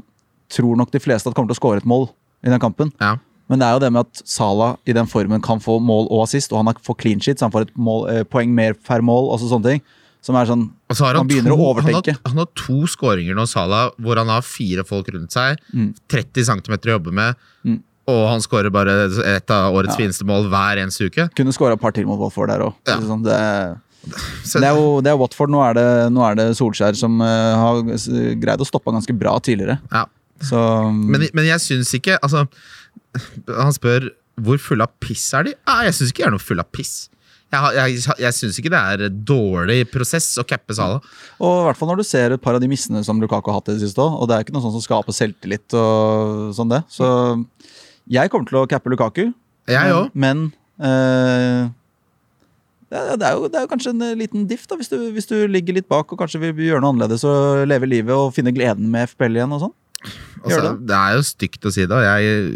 [0.51, 2.09] tror nok de fleste at kommer til å skåre et mål
[2.45, 2.93] i den kampen.
[3.01, 3.17] ja.
[3.51, 6.21] Men det er jo det med at Salah i den formen kan få mål og
[6.23, 9.03] assist, og han får clean sheet, så han får et mål, eh, poeng mer per
[9.03, 9.27] mål.
[9.27, 9.81] og sånne ting.
[10.21, 12.13] Som er sånn han, Man begynner to, å han, overtenke.
[12.13, 15.61] har, han har to skåringer nå, Salah, hvor han har fire folk rundt seg.
[16.13, 17.39] 30 cm å jobbe med.
[17.65, 17.79] Mm.
[18.11, 18.95] Og han skårer bare
[19.29, 21.27] et av årets fineste mål hver eneste uke.
[21.37, 22.77] Kunne skåra et par til mot Watford der òg.
[22.89, 22.99] Ja.
[23.01, 23.39] Sånn, det,
[24.61, 25.53] det, er jo, det er Watford.
[25.53, 27.81] Nå er det, nå er det Solskjær som uh, har
[28.41, 29.81] greid å stoppe ganske bra tidligere.
[29.93, 30.07] ja.
[30.41, 30.57] Så
[30.89, 32.47] men, men jeg syns ikke Altså,
[33.45, 34.07] han spør
[34.41, 35.51] hvor full av piss er de?
[35.69, 37.11] Ah, jeg syns ikke de er noe full av piss.
[37.51, 41.01] Jeg, jeg, jeg syns ikke det er dårlig prosess å cappe Sala.
[41.43, 43.59] Og i hvert fall når du ser et par av de missene som Lukaku har
[43.59, 44.15] hatt i det siste òg.
[44.23, 46.79] Og det er ikke noe sånt som skaper selvtillit og sånn det.
[46.91, 47.09] Så
[48.11, 49.25] jeg kommer til å cappe Lukaku.
[49.71, 50.09] Jeg òg.
[50.15, 50.45] Men
[50.79, 51.67] eh,
[52.91, 54.97] det, er- det, jo, det er jo kanskje en eh, liten diff da, hvis du,
[55.15, 58.33] hvis du ligger litt bak og kanskje vil gjøre noe annerledes og leve livet og
[58.35, 59.75] finne gleden med FPL igjen og sånn.
[60.41, 60.73] Altså, det.
[60.89, 62.47] det er jo stygt å si det, og jeg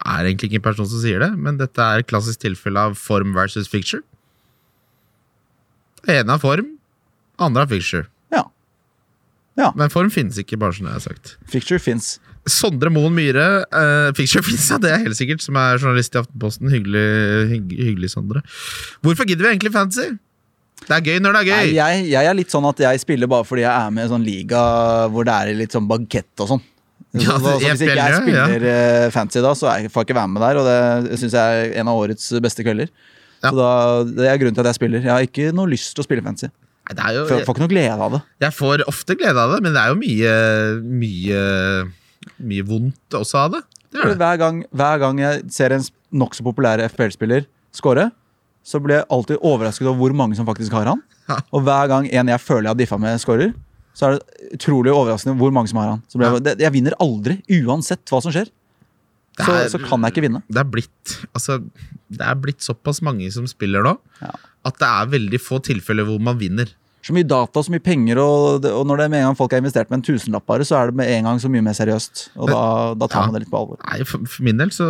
[0.00, 2.96] er egentlig ikke en person som sier det, men dette er et klassisk tilfelle av
[2.98, 4.02] form versus picture.
[6.08, 6.66] Ene er form,
[7.38, 8.44] andre er fixture Ja.
[9.58, 9.72] Ja.
[9.76, 11.34] Men form finnes ikke, bare som jeg har sagt.
[11.50, 12.18] Fixture fins.
[12.48, 16.20] Sondre Moen Myhre, uh, picture finnes, ja, det er helt sikkert, som er journalist i
[16.22, 16.70] Aftenposten.
[16.72, 17.04] Hyggelig,
[17.52, 18.40] hygg, hyggelig Sondre.
[19.04, 20.14] Hvorfor gidder vi egentlig fantasy?
[20.86, 21.74] Det er gøy når det er Nei, gøy.
[21.76, 24.22] jeg, jeg er litt sånn at jeg spiller bare fordi jeg er med i sånn
[24.24, 24.60] liga
[25.12, 26.62] hvor det er litt sånn bagett og sånn.
[27.12, 28.76] Ja, Så, så, det- hvis ikke jeg spiller ja.
[29.04, 31.36] eh, fancy da, så er jeg, får jeg ikke være med der, og det syns
[31.36, 32.88] jeg er en av årets beste kvelder.
[33.40, 33.50] Ja.
[33.50, 33.68] Så da,
[34.04, 35.00] Det er grunnen til at jeg spiller.
[35.04, 36.50] Jeg har ikke noe lyst til å spille fancy.
[36.90, 38.20] Nei, det jo, jeg får ikke noe glede av det.
[38.42, 40.32] jeg får ofte glede av det, men det er jo mye,
[41.00, 41.42] mye,
[42.50, 43.60] mye vondt også av det.
[43.94, 44.16] Det det.
[44.20, 48.08] Hver gang, hver gang jeg ser en nokså populær FPL-spiller score,
[48.66, 51.02] så blir jeg alltid overrasket over hvor mange som faktisk har han.
[51.30, 51.38] Ja.
[51.54, 53.52] Og hver gang en jeg føler jeg har diffa med, scorer,
[53.94, 56.02] så er det utrolig overraskende hvor mange som har han.
[56.10, 58.50] Så blir jeg, jeg vinner aldri, uansett hva som skjer.
[59.46, 60.42] Så, er- så kan jeg ikke vinne.
[60.48, 61.58] det er blitt altså,
[62.10, 64.32] Det er blitt såpass mange som spiller nå, Ja.
[64.64, 66.66] at det er veldig få tilfeller hvor man vinner.
[67.00, 69.54] Så mye data, så mye penger, og, og når det er med en gang folk
[69.54, 71.72] har investert med en tusenlapp bare, så er det med en gang så mye mer
[71.72, 72.26] seriøst.
[72.36, 72.58] Og da,
[73.00, 73.26] da tar Ja.
[73.30, 73.78] man det litt på alvor.
[73.88, 74.84] Nei, For, for min del, så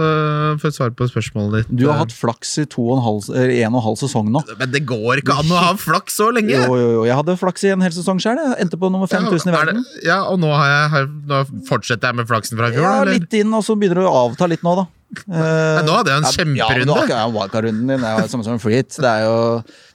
[0.58, 3.28] for å svare på spørsmålet ditt Du har hatt flaks i to og en halv,
[3.30, 4.42] eller en og en halv sesong nå.
[4.58, 6.50] Men det går ikke an å ha flaks så lenge!
[6.50, 7.04] Jo, jo, jo.
[7.06, 8.42] Jeg hadde flaks i en hel sesong sjøl.
[8.42, 9.84] Jeg endte på nummer 5000 i Ja, i verden.
[9.94, 12.82] det- Ja, og nå, har jeg, har, nå fortsetter jeg med flaksen fra i fjor,
[12.90, 13.12] Ja, eller?
[13.20, 14.86] litt inn, og så begynner det å avta litt nå, da.
[15.26, 16.86] Nei, nå hadde jeg en Ja, men kjemperunde.
[16.86, 18.00] du har ikke wildcard-runden din.
[18.04, 18.94] Det er jo samme som en free hit.
[19.00, 19.36] Det er jo,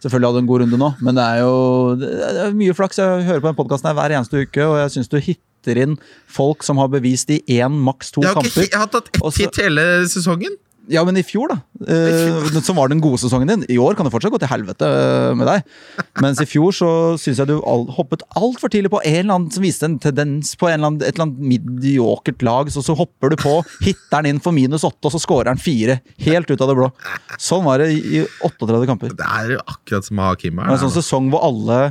[0.03, 2.99] selvfølgelig hadde du en god runde nå, men det er jo det er mye flaks.
[2.99, 5.95] Jeg hører på den podkasten hver eneste uke, og jeg syns du hitter inn
[6.29, 8.69] folk som har bevist i én, maks to Jeg har, ikke, kamper.
[8.71, 10.59] jeg har tatt ett hit hele sesongen.
[10.91, 11.57] Ja, men i fjor, da.
[11.89, 13.63] Eh, som var den gode sesongen din.
[13.73, 15.65] I år kan det fortsatt gå til helvete eh, med deg.
[16.21, 16.89] Mens i fjor så
[17.21, 20.53] syns jeg du all, hoppet altfor tidlig på en eller annen som viste en tendens
[20.59, 22.71] på en eller annen, et eller annet mediokert lag.
[22.73, 25.61] Så, så hopper du på, hitter den inn for minus åtte, og så scorer han
[25.61, 25.99] fire.
[26.27, 26.91] Helt ut av det blå.
[27.41, 29.17] Sånn var det i, i 38 kamper.
[29.17, 30.73] Det er jo akkurat som å ha Kim her.
[30.75, 31.81] en sånn sesong hvor alle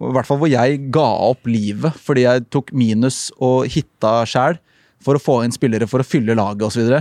[0.00, 4.56] i hvert fall hvor jeg ga opp livet fordi jeg tok minus og hitta sjæl
[5.04, 7.00] for å få inn spillere for å fylle laget osv.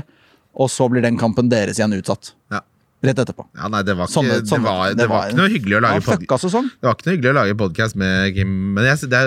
[0.59, 2.33] Og, så blir den kampen deres igjen utsatt.
[2.51, 2.59] Ja.
[2.99, 3.45] Rett etterpå.
[3.55, 5.75] Ja, nei, det var ikke, Sånne- det sånne- var, det det var ikke noe hyggelig
[5.77, 8.51] å Det lage podkast pod- Det var ikke noe hyggelig å lage podkast med Kim,
[8.75, 9.21] men jeg, det,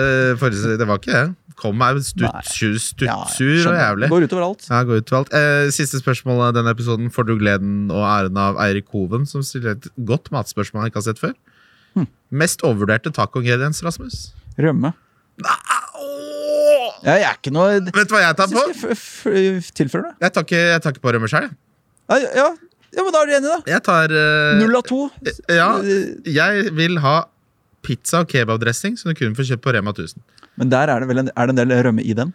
[0.77, 1.23] det var ikke det.
[1.57, 4.09] Kom meg stuttsur stutt, Ja, og jævlig.
[4.13, 4.67] Går utover alt.
[4.69, 5.33] Ja, går ut for alt.
[5.33, 9.41] Eh, siste spørsmål av denne episoden får du gleden og æren av Eirik Hoven, som
[9.41, 11.33] stiller et godt matspørsmål jeg ikke har sett før.
[11.97, 12.07] Hm.
[12.31, 14.33] Mest overvurderte tacoingrediens, Rasmus?
[14.57, 14.93] Rømme.
[15.41, 16.42] Åh!
[17.03, 18.63] Ja, jeg er ikke noe Vet du hva jeg tar på?
[19.79, 20.13] Tilfører jeg det?
[20.25, 21.49] Jeg tar ikke, jeg tar ikke på rømme sjøl.
[22.11, 22.47] Ja, ja,
[22.93, 23.73] ja, men da er dere enige, da.
[23.73, 25.01] Jeg tar Null Null av to.
[25.51, 25.69] Ja,
[26.29, 27.15] jeg vil ha
[27.83, 30.23] pizza og kebabdressing som du kunne få kjøpt på Rema 1000.
[30.59, 32.33] Men der er det vel en, er det en del rømme i den?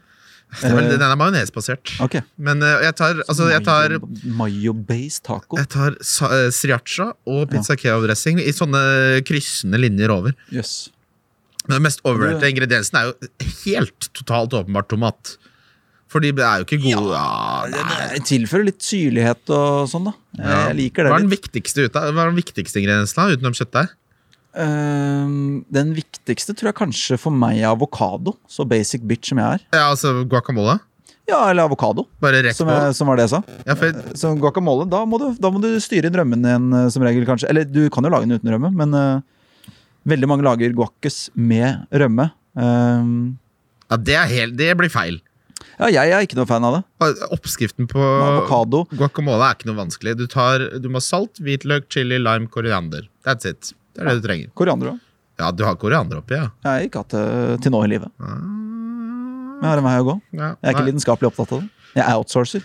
[0.49, 1.91] Det er vel, den er majonesbasert.
[2.01, 2.23] Okay.
[2.41, 5.59] Men uh, jeg tar, altså, jeg tar Mayo-based taco.
[5.61, 8.81] Jeg tar uh, eh, sriracha og pizza kebab-dressing i sånne
[9.29, 10.33] kryssende linjer over.
[10.55, 10.89] Jøss.
[11.69, 13.29] Men den mest overvurderte ingrediensen er jo
[13.67, 15.37] helt totalt åpenbart tomat.
[16.09, 17.25] Fordi det er jo ikke god ja,
[17.69, 20.15] det er- tilfører litt syrlighet og sånn, da.
[20.41, 20.61] ja.
[20.71, 23.57] Jeg liker det Hva er den viktigste, ut hva er den viktigste ingrediensen da, utenom
[23.59, 23.93] kjøttdeig?
[24.59, 28.39] Uh, den viktigste tror jeg kanskje for meg er avokado.
[28.49, 29.67] Så basic bitch som jeg er.
[29.77, 30.79] Ja, altså guacamole.
[31.29, 33.43] Ja, eller avokado, Bare rett som, jeg, som var det jeg sa.
[33.69, 36.87] Ja, for, Så guacamole, da må, du, da må du styre inn rømmen igjen, eh,
[36.95, 37.51] som regel, kanskje.
[37.53, 39.21] Eller du kan jo lage den uten rømme, men eh,
[40.07, 42.31] veldig mange lager guaccus med rømme.
[42.59, 43.39] Um,
[43.91, 45.19] ja, det, er helt, det blir feil.
[45.81, 46.83] ja, jeg er ikke noe fan av det.
[47.35, 48.85] Oppskriften på Avokado.
[48.93, 50.17] guacamole er ikke noe vanskelig.
[50.19, 53.09] Du, tar, du må ha salt, hvitløk, chili, lime, koriander.
[53.27, 53.73] That's it.
[53.95, 54.51] Det er det du trenger.
[54.59, 55.05] Koriander også.
[55.39, 56.49] Ja, du har koriander oppi, ja.
[56.65, 58.11] Jeg har ikke hatt det til nå i livet.
[58.19, 60.15] Men jeg har en vei å gå.
[60.35, 60.49] ja.
[60.59, 60.91] Jeg er ikke nei.
[60.91, 61.69] lidenskapelig opptatt av det.
[61.95, 62.65] Jeg er outsourcer.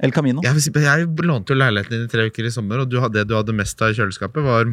[0.00, 0.40] El Camino.
[0.42, 3.26] Jeg, si- jeg lånte jo leiligheten din i tre uker i sommer, og du det
[3.28, 4.70] du hadde mest av i kjøleskapet, var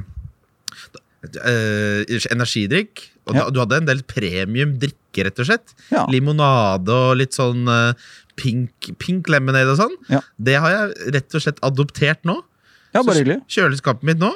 [1.23, 3.07] eh, energidrikk.
[3.27, 3.43] Og Ja.
[3.43, 5.73] da, du hadde en del premium drikke, rett og slett.
[5.91, 6.05] Ja.
[6.07, 7.93] Limonade og litt sånn uh,
[8.39, 9.95] pink, pink lemonade og sånn.
[10.13, 10.21] Ja.
[10.39, 12.37] Det har jeg rett og slett adoptert nå.
[12.93, 13.41] ja, bare hyggelig.
[13.51, 14.33] Kjøleskapet mitt nå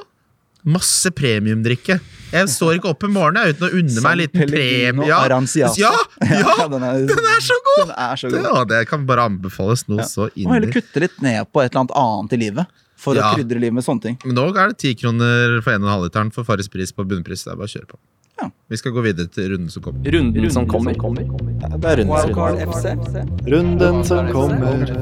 [0.62, 1.96] Masse premiumdrikke.
[2.32, 5.08] Jeg står ikke opp om morgenen uten å unne meg en liten premie.
[5.10, 5.24] Ja,
[5.82, 5.90] ja,
[6.22, 7.88] ja, den, er, den er så god!
[7.88, 8.46] Den er så Det, god.
[8.60, 11.72] ja, det kan bare anbefales noe så Du må heller kutte litt ned på et
[11.72, 12.78] eller annet annet i livet.
[13.02, 13.32] For Ja.
[13.32, 14.18] å krydre livet med sånne ting.
[14.28, 17.44] Men nå er det ti kroner for 1,5 literen for Farris pris på bunnpris.
[17.48, 17.98] Det er bare å kjøre på.
[18.42, 18.50] Ja.
[18.70, 20.06] Vi skal gå videre til runden som kommer.
[20.14, 20.94] Runden som kommer.
[20.94, 23.26] Det er Wildcard rundens FC.
[23.50, 24.94] Runden som kommer.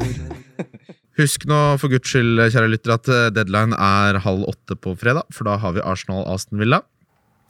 [1.19, 5.27] Husk nå for guds skyld, kjære lytter, at eh, deadline er halv åtte på fredag.
[5.35, 6.79] For da har vi Arsenal-Aston Villa.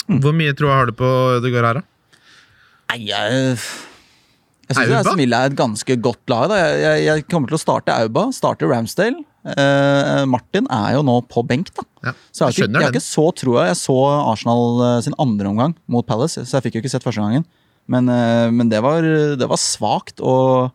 [0.09, 0.17] Mm.
[0.23, 1.85] Hvor mye tror jeg har du på Ødegaard her, da?
[2.89, 3.59] Nei, jeg
[4.69, 6.49] Jeg syns Aston Villa er et ganske godt lag.
[6.49, 6.57] Da.
[6.63, 9.21] Jeg, jeg, jeg kommer til å starte Auba, starte Ramsdale.
[9.45, 11.85] Eh, Martin er jo nå på benk, da.
[12.09, 13.67] Ja, Så jeg jeg jeg har ikke så troa.
[13.69, 13.95] Jeg så
[14.31, 17.45] Arsenal eh, sin andre omgang mot Palace, så jeg fikk jo ikke sett første gangen.
[17.89, 20.71] Men, eh, men det var, det var svakt, og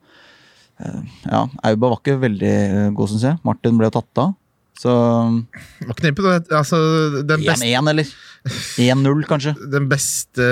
[1.30, 2.54] ja, Auba var ikke veldig
[2.98, 3.38] god, syns jeg.
[3.46, 4.32] Martin ble tatt av.
[4.74, 6.50] Så Var ikke nede på det.
[6.50, 6.78] Altså,
[7.22, 8.08] den beste 1-1, eller
[8.82, 9.52] 1-0, kanskje.
[9.70, 10.48] den beste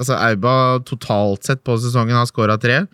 [0.00, 0.54] Altså Auba
[0.88, 2.86] totalt sett på sesongen har scora tre.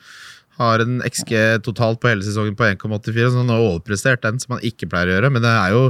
[0.60, 1.34] Har en XG
[1.64, 5.10] totalt på hele sesongen på 1,84, så han har overprestert den, som han ikke pleier
[5.10, 5.32] å gjøre.
[5.32, 5.84] Men det er jo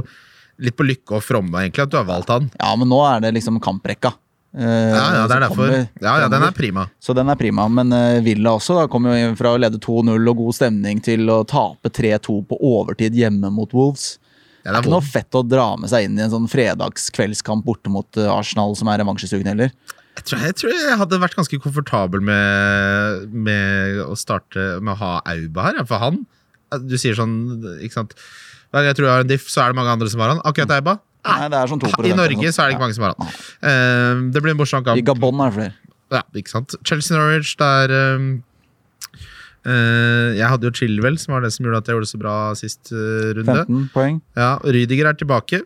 [0.63, 2.51] litt på lykke og fromme egentlig at du har valgt han.
[2.59, 4.13] Ja, men nå er det liksom kamprekka.
[4.53, 5.71] Uh, Ja, ja, det er derfor.
[5.73, 6.85] Ja, ja, den er prima.
[7.01, 7.65] Så den er prima.
[7.73, 11.01] Men uh, Villa også da, kom jo inn fra å lede 2-0 og god stemning
[11.03, 14.19] til å tape 3-2 på overtid hjemme mot Wolves.
[14.63, 16.47] Ja, Det er det ikke noe fett å dra med seg inn i en sånn
[16.47, 19.73] fredagskveldskamp borte mot eh, Arsenal, som er revansjesugen heller.
[20.13, 24.99] Jeg tror, jeg tror jeg hadde vært ganske komfortabel med, med å starte med å
[25.01, 25.79] ha Auba her.
[25.89, 26.23] For han
[26.85, 27.37] Du sier sånn,
[27.81, 28.17] ikke sant
[28.73, 30.39] jeg tror jeg har en diff, så er det mange andre som har han.
[30.49, 33.05] Akkurat Auba Nei, det er sånn 2 I Norge så er det ikke mange som
[33.05, 33.35] har han.
[33.63, 35.03] Eh, det blir en morsom I.
[35.05, 35.93] Gabon er det flere.
[36.13, 38.33] Ja, ikke sant Chelsea-Norwich, der um,
[39.63, 42.19] Uh, Jeg hadde jo Chilwell, som var det som gjorde at jeg gjorde det så
[42.19, 43.61] bra sist uh, runde.
[43.63, 44.17] 15 poeng.
[44.35, 45.61] Ja, Rydiger er tilbake.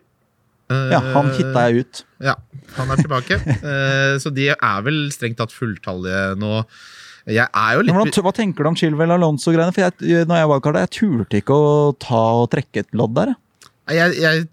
[0.74, 2.04] Eh, Ja, han hitta jeg ut.
[2.24, 2.36] Ja,
[2.78, 3.40] han er tilbake.
[3.68, 6.62] Eh, så de er vel strengt tatt fulltallige nå.
[7.28, 9.74] Jeg er jo litt hvordan, hva tenker du om Chilwell Alonso-greiene?
[9.76, 13.34] For jeg, når jeg wildcarda, jeg turte ikke å ta og trekke et lodd der.
[13.92, 14.14] jeg.
[14.24, 14.46] jeg,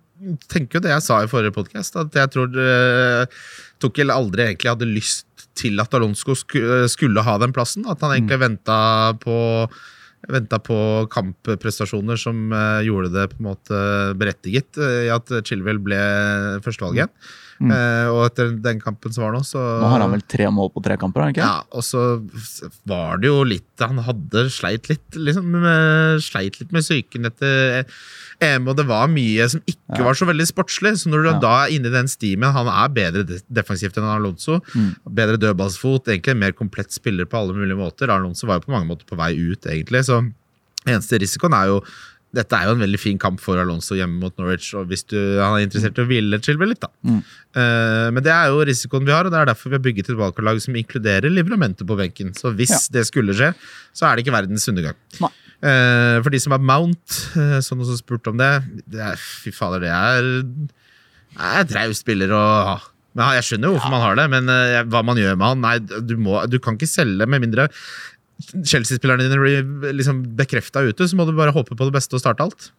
[0.50, 3.46] tenker jo det jeg sa i forrige podkast, at jeg tror uh,
[3.82, 7.86] Tukkel aldri egentlig hadde lyst til at Alonso skulle ha den plassen.
[7.86, 8.78] At han egentlig venta
[9.22, 9.36] på
[10.32, 10.76] Venta på
[11.12, 13.80] kampprestasjoner som eh, gjorde det på en måte
[14.20, 16.00] berettiget eh, i at Chilwell ble
[16.64, 17.12] førstevalget.
[17.12, 17.43] Mm.
[17.62, 20.72] Eh, og etter den kampen som var nå, så Nå har han vel tre mål
[20.74, 21.28] på tre kamper?
[21.30, 21.38] ikke?
[21.44, 22.00] Ja, og så
[22.90, 27.84] var det jo litt Han hadde sleit litt liksom, med, Sleit litt med psyken etter
[28.42, 30.02] EM, og det var mye som ikke Ja.
[30.08, 30.96] var så veldig sportslig.
[30.98, 31.38] Så når du Ja.
[31.38, 34.60] da er inne i den stimen Han er bedre defensivt enn Alonso.
[34.74, 34.96] Mm.
[35.14, 36.08] Bedre dødballsfot.
[36.10, 38.10] Egentlig mer komplett spiller på alle mulige måter.
[38.10, 40.02] Alonso var jo på mange måter på vei ut, egentlig.
[40.04, 40.18] Så
[40.86, 41.78] eneste risikoen er jo
[42.34, 44.72] dette er jo en veldig fin kamp for Alonso hjemme mot Norwich.
[44.78, 46.90] og Hvis du, han er interessert i å hvile Chilwell litt, da.
[47.06, 47.20] Mm.
[47.54, 50.10] Uh, men det er jo risikoen vi har, og det er derfor vi har bygget
[50.10, 52.32] et valgkarlag som inkluderer livramentet på benken.
[52.38, 52.80] Så hvis Ja.
[52.98, 53.52] det skulle skje,
[53.94, 54.98] så er det ikke verdens undergang.
[55.64, 58.50] Eh, for de som er Mount, uh, som også spurte om det,
[58.90, 60.42] det er, Fy fader, det er,
[61.70, 62.42] det er et spiller å
[62.74, 62.80] ha.
[63.14, 65.76] Men Jeg skjønner jo hvorfor man har det, men hva man gjør med han Nei,
[66.02, 67.68] du, må, du kan ikke selge med mindre
[68.40, 72.20] Chelsea-spillerne dine blir liksom bekrefta ute, så må du bare håpe på det beste og
[72.20, 72.70] starte alt.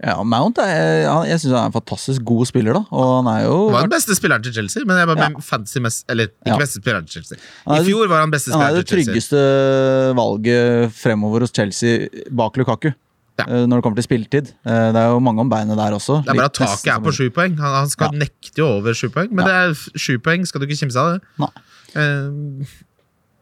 [0.00, 2.80] Ja, Mount er, jeg synes han er en fantastisk god spiller, da.
[2.90, 5.40] Og han er jo Han var den beste spilleren til Chelsea, men jeg bare Ja.
[5.44, 6.56] fancy mest, Eller ikke Ja.
[6.56, 7.36] beste spilleren til Chelsea.
[7.68, 9.12] I er- fjor var han beste Han er spilleren det til Chelsea.
[9.12, 12.92] tryggeste valget fremover hos Chelsea bak Lukaku.
[13.38, 13.44] Ja.
[13.46, 14.52] eh, Når det kommer til spilletid.
[14.66, 16.24] Eh, Det er jo mange om beinet der også.
[16.24, 17.58] Det er bare at taket er på sju poeng.
[17.58, 18.18] Han, han skal Ja.
[18.18, 21.12] nekte jo over sju poeng, men det er sju poeng, skal du ikke kimse av
[21.12, 21.22] det.
[21.38, 21.48] Nei.
[21.96, 22.66] Eh,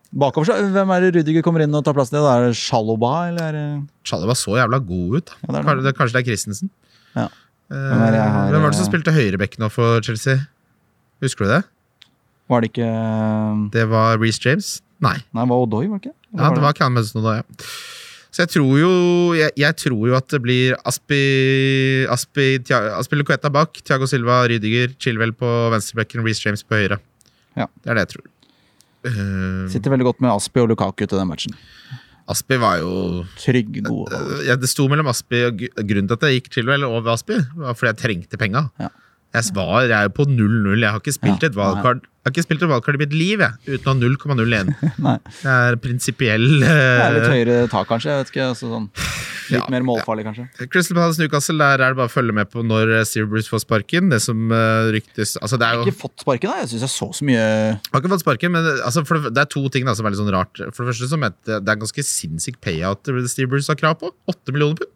[0.08, 2.24] Bakover, så, Hvem er det Rudiger kommer inn og tar plassen til?
[2.24, 3.58] Da Er det Shaloba, eller er
[4.40, 5.34] så jævla god ut.
[5.42, 5.64] Ja, det det.
[5.66, 6.70] Kanskje, det, kanskje det er Christensen.
[7.14, 7.26] Ja.
[7.68, 10.38] Eh, Hvem er har, Hvem var det som eh, spilte høyreback nå for Chelsea?
[11.20, 11.62] Husker du det?
[12.48, 12.88] Var det ikke
[13.74, 14.70] Det var Reece James.
[15.04, 16.16] Nei, det var Odoi, var det ikke?
[16.32, 17.36] Eller ja, det var Callum Hudson Odoi.
[17.42, 17.68] ja.
[18.28, 18.88] Så jeg tror jo
[19.34, 21.20] jeg, jeg tror jo at det blir Aspi
[22.12, 27.00] Aspi, Aspi Luqueta bak, Thiago Silva, Rydiger, Chilwell på venstrebekken, Reece James på høyre.
[27.56, 27.66] Ja.
[27.82, 28.26] Det er det jeg tror.
[29.06, 31.54] Eh, Sitter veldig godt med Aspi og Lukaku til den matchen.
[32.28, 34.12] Aspi var jo Trygg, god.
[34.12, 37.14] Eh, ja, Det sto mellom Aspi og Grunnen til at jeg gikk til vel over
[37.14, 38.66] Aspi, var fordi jeg trengte penga.
[38.80, 38.90] Ja.
[39.36, 40.78] Jeg var, jeg er jo på 0-0.
[40.80, 43.12] Jeg har ikke spilt Ja, et valgkart Jeg har ikke spilt et valgkart i mitt
[43.12, 44.70] liv jeg, uten å ha 0,01.
[45.42, 48.10] det er prinsipiell det er litt eh, høyere tak, kanskje.
[48.14, 48.88] Jeg vet ikke, altså sånn.
[49.48, 50.66] Litt Ja, mer målfarlig, kanskje.
[50.68, 53.48] Crystal Palace Newcastle, der er det bare å følge med på når eh, Steve Bruce
[53.48, 54.10] får sparken.
[54.12, 56.64] Det som uh, ryktes Altså, det er jo Ikke fått sparken, da.
[56.64, 57.46] Jeg syns jeg så så mye
[57.78, 60.20] har ikke fått sparken, men altså, det, det er to ting da, som er litt
[60.20, 60.60] sånn rart.
[60.76, 63.96] For det første så mente det er en ganske sinnssyk payout Steve Bruce har krav
[64.02, 64.12] på.
[64.28, 64.92] 8 millioner pund.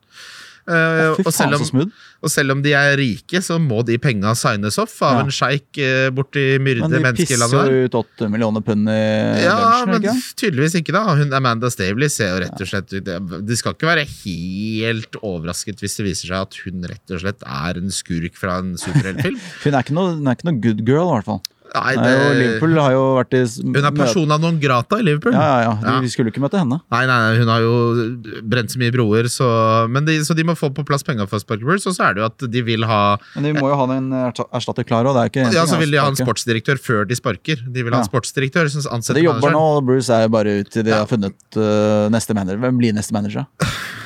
[0.63, 1.89] Fy og, selv om,
[2.23, 5.23] og selv om de er rike, så må de penga signes off av Ja.
[5.25, 7.03] en sjeik uh, borti myrde menneskelandet.
[7.03, 8.99] Men de pisser jo ut åtte millioner pund i
[9.43, 10.15] Ja, lunsjen, men ikke?
[10.45, 11.03] tydeligvis ikke, da.
[11.19, 13.11] Hun, Amanda Stavely ser jo rett og slett ut
[13.49, 17.43] De skal ikke være helt overrasket hvis det viser seg at hun rett og slett
[17.43, 19.41] er en skurk fra en superheltfilm.
[19.65, 21.43] Hun er ikke noe, hun er ikke noe good girl, i hvert fall.
[21.73, 25.33] Nei, Nei, Liverpool har jo vært i hun er persona non grata i Liverpool.
[25.33, 25.95] Ja, ja, ja.
[26.05, 26.79] Vi skulle ikke møte henne.
[26.93, 29.49] Nei, nei, nei, hun har jo brent så mye broer, så,
[29.93, 31.89] men de, så de må få på plass penger for Sparky Bruce.
[31.89, 33.01] Og så er det jo at de vil ha
[33.37, 35.19] Men de må jo ha en ersta- erstatter klar òg.
[35.55, 37.65] Ja, så vil de ha en sportsdirektør før de sparker.
[37.65, 39.23] De vil ha en sportsdirektør som ansetter manageren.
[39.23, 39.61] de jobber manageren.
[39.61, 42.61] nå, og Bruce er jo bare ute, de har funnet uh, neste manager.
[42.67, 43.49] Hvem blir neste manager?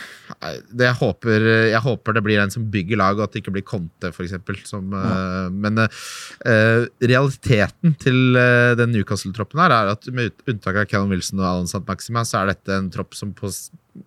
[0.73, 3.55] det jeg, håper, jeg håper det blir en som bygger lag, og at det ikke
[3.57, 4.59] blir Conte, for eksempel.
[4.69, 10.89] Som, eh, men eh, realiteten til eh, den Newcastle-troppen her er at med unntak av
[10.91, 11.85] Callum Wilson og Alan St.
[11.89, 13.51] Maxima, så er dette en tropp som på,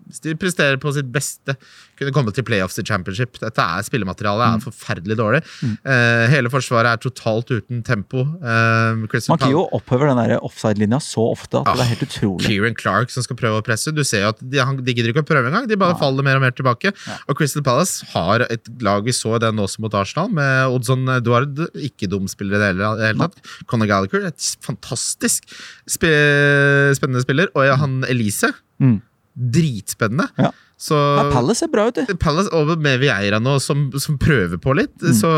[0.09, 1.55] s- de presterer på sitt beste.
[1.99, 3.39] Kunne komme til playoffs i championship.
[3.41, 5.41] Dette er Spillematerialet er forferdelig dårlig.
[5.83, 8.21] Eh, hele forsvaret er totalt uten tempo.
[8.39, 8.95] Uh,
[9.29, 12.45] Mankio opphøve den offside-linja så ofte at det er helt utrolig.
[12.47, 13.91] Kieran Clark som skal prøve å presse.
[13.93, 15.67] Du ser jo at De, han, de gidder ikke å prøve engang.
[15.67, 15.99] De bare Ja.
[15.99, 16.93] faller mer og mer tilbake.
[17.07, 17.17] Ja.
[17.27, 21.55] Og Crystal Palace har et lag vi så den også mot Arsenal, med Odson Duard.
[21.75, 23.35] Ikke dum spiller i det hele tatt.
[23.67, 25.43] Conor Gallagher, et fantastisk
[25.89, 26.07] sp
[26.97, 27.49] spennende spiller.
[27.55, 29.01] Og ja, han Elise, Mm.
[29.39, 30.27] Dritspennende.
[30.37, 30.51] Ja.
[30.79, 32.15] Så Ja, Palace ser bra ut, du.
[32.19, 35.31] Palace og med Vieira nå, som, som prøver på litt, så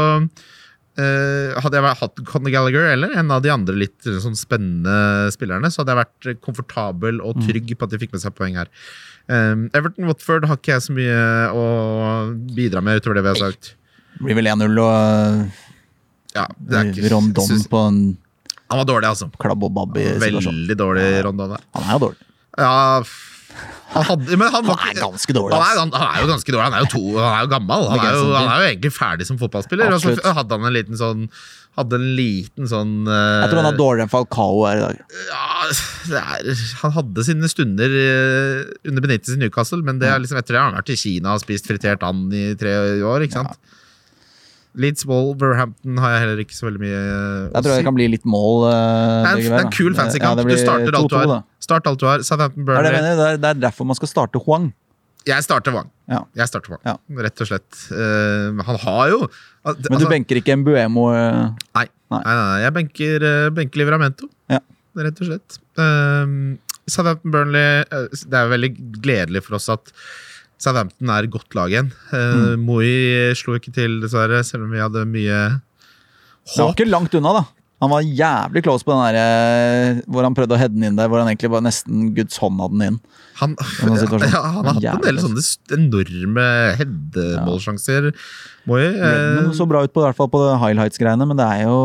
[1.00, 5.30] Uh, Hadde jeg hatt Conor Gallagher eller en av de andre litt eh, sånn spennende
[5.32, 8.58] spillerne, så hadde jeg vært komfortabel og trygg på at de fikk med seg poeng
[8.60, 8.68] her.
[9.32, 11.22] Um, Everton Watford har ikke jeg så mye
[11.56, 11.64] å
[12.58, 13.72] bidra med utover det vi har sagt.
[14.18, 18.02] Det Blir vel 1-0 og Ja, det ikke, Rondon synes- på en
[18.68, 19.32] Han var dårlig, altså.
[19.40, 20.60] klabb og babb i situasjonen.
[20.68, 21.56] Veldig dårlig Rondon.
[21.80, 22.28] Han er jo dårlig.
[22.60, 23.02] Ja,
[23.92, 25.58] han hadde han var Han er ganske dårlig.
[25.58, 26.66] han er, han, er jo ganske dårlig.
[26.68, 27.88] Han er jo, to, han er jo gammel.
[27.92, 29.96] Han er jo, han er jo egentlig ferdig som fotballspiller.
[29.96, 31.28] Og så hadde han en liten sånn
[31.80, 34.98] Hadde en liten sånn uh, Jeg tror han er dårligere enn Falcao er i dag.
[35.30, 35.68] Ja,
[36.20, 40.58] er, han hadde sine stunder uh, under Benitez i Newcastle, men det er liksom etter
[40.58, 42.76] det har han vært i Kina og spist fritert and i tre
[43.08, 43.24] år.
[43.24, 43.56] ikke sant?
[44.80, 48.06] Leeds Wolverhampton har jeg heller ikke så veldig mye eh, Jeg tror det kan bli
[48.14, 48.68] litt mål.
[48.68, 50.40] Uh, Det er en, det er en kul fancy Ja, kamp.
[50.40, 51.44] det du starter alt du har.
[51.60, 52.24] Start alt du har.
[52.24, 52.92] Southampton Burnley.
[52.96, 54.70] mener, det, det er derfor man skal starte Huang.
[55.28, 55.90] Jeg starter Wang.
[56.10, 56.24] Ja.
[56.40, 56.96] Jeg starter Wang, Ja.
[57.28, 57.82] Rett og slett.
[57.92, 61.04] Uh, han har jo al- Men du altså- benker ikke Mbuemo.
[61.14, 61.86] Uh, Nei.
[62.12, 62.22] Nei.
[62.26, 64.60] Nei, nei, jeg benker, benker Livramento, Ja.
[64.98, 65.60] rett og slett.
[65.78, 66.58] Um,
[66.90, 68.72] Southampton Burnley Det er veldig
[69.04, 69.92] gledelig for oss at
[70.62, 71.90] Southampton er et godt lag igjen.
[72.12, 72.68] Uh, Mm.
[72.68, 72.92] Moi
[73.38, 76.54] slo ikke til, dessverre, selv om vi hadde mye håp.
[76.54, 77.44] Det var ikke langt unna, da.
[77.82, 81.00] Han var jævlig close på den der øh, hvor han prøvde å heade den inn
[81.00, 83.00] der, hvor han egentlig bare nesten Guds hånd hadde den inn.
[83.40, 83.56] Han,
[84.30, 85.42] ja, han har hatt en del sånne
[85.80, 86.46] enorme
[86.78, 88.12] headeballsjanser.
[88.70, 88.84] Moi.
[88.86, 91.80] eh, Redmond så bra ut på, i hvert fall på highlights-greiene, men det er jo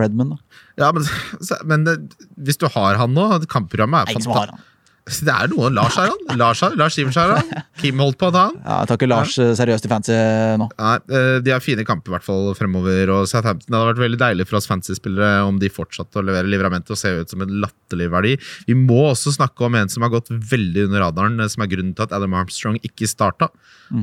[0.00, 0.34] Redmond.
[0.34, 0.64] da.
[0.82, 1.06] ja, men,
[1.70, 2.02] men eh,
[2.42, 4.66] hvis du har han nå Kampprogrammet er fantastisk.
[5.10, 5.74] Det er noen.
[5.74, 6.38] Lars har han.
[6.38, 7.64] Lars, Lars Sivers har han.
[7.80, 8.58] Kim holdt på å ta han.
[8.62, 9.48] Ja, jeg tar ikke Lars ja.
[9.58, 10.16] seriøst i fancy
[10.60, 10.68] nå.
[10.78, 13.12] Nei, eh, De har fine kamper i hvert fall fremover.
[13.16, 16.94] og Southampton hadde vært veldig deilig for oss fantasy-spillere om de fortsatte å levere livramentet
[16.94, 18.36] og se ut som en latterlig verdi.
[18.70, 21.72] Vi må også snakke om en som har gått veldig under radaren, eh, som er
[21.74, 23.50] grunnen til at Adam Armstrong ikke starta.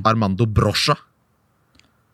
[0.07, 0.97] Armando Brocha.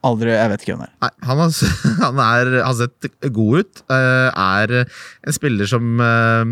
[0.03, 0.95] Aldri, Jeg vet ikke hvem det er.
[1.05, 1.53] Nei, han har,
[2.03, 3.83] han er, har sett god ut.
[3.87, 6.43] eh, Er en spiller som eh,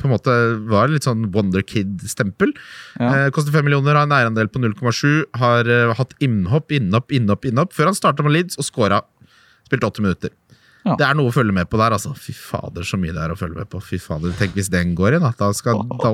[0.00, 0.34] på en måte
[0.72, 2.50] var litt sånn Wonder Kid-stempel.
[2.98, 3.12] Ja.
[3.26, 5.28] Eh, Koster fem millioner, har en eierandel på 0,7.
[5.38, 5.70] Har
[6.00, 9.02] hatt innhopp, innhopp, innhopp, innhopp før han starta med Leeds og scora.
[9.70, 10.34] Spilte 80 minutter.
[10.82, 10.96] Ja.
[10.98, 12.10] Det er noe å følge med på der, altså.
[12.18, 13.78] Fy fader, så mye det er å følge med på.
[13.86, 15.28] Fy fader, Tenk hvis den går inn.
[15.38, 16.10] Da skal da,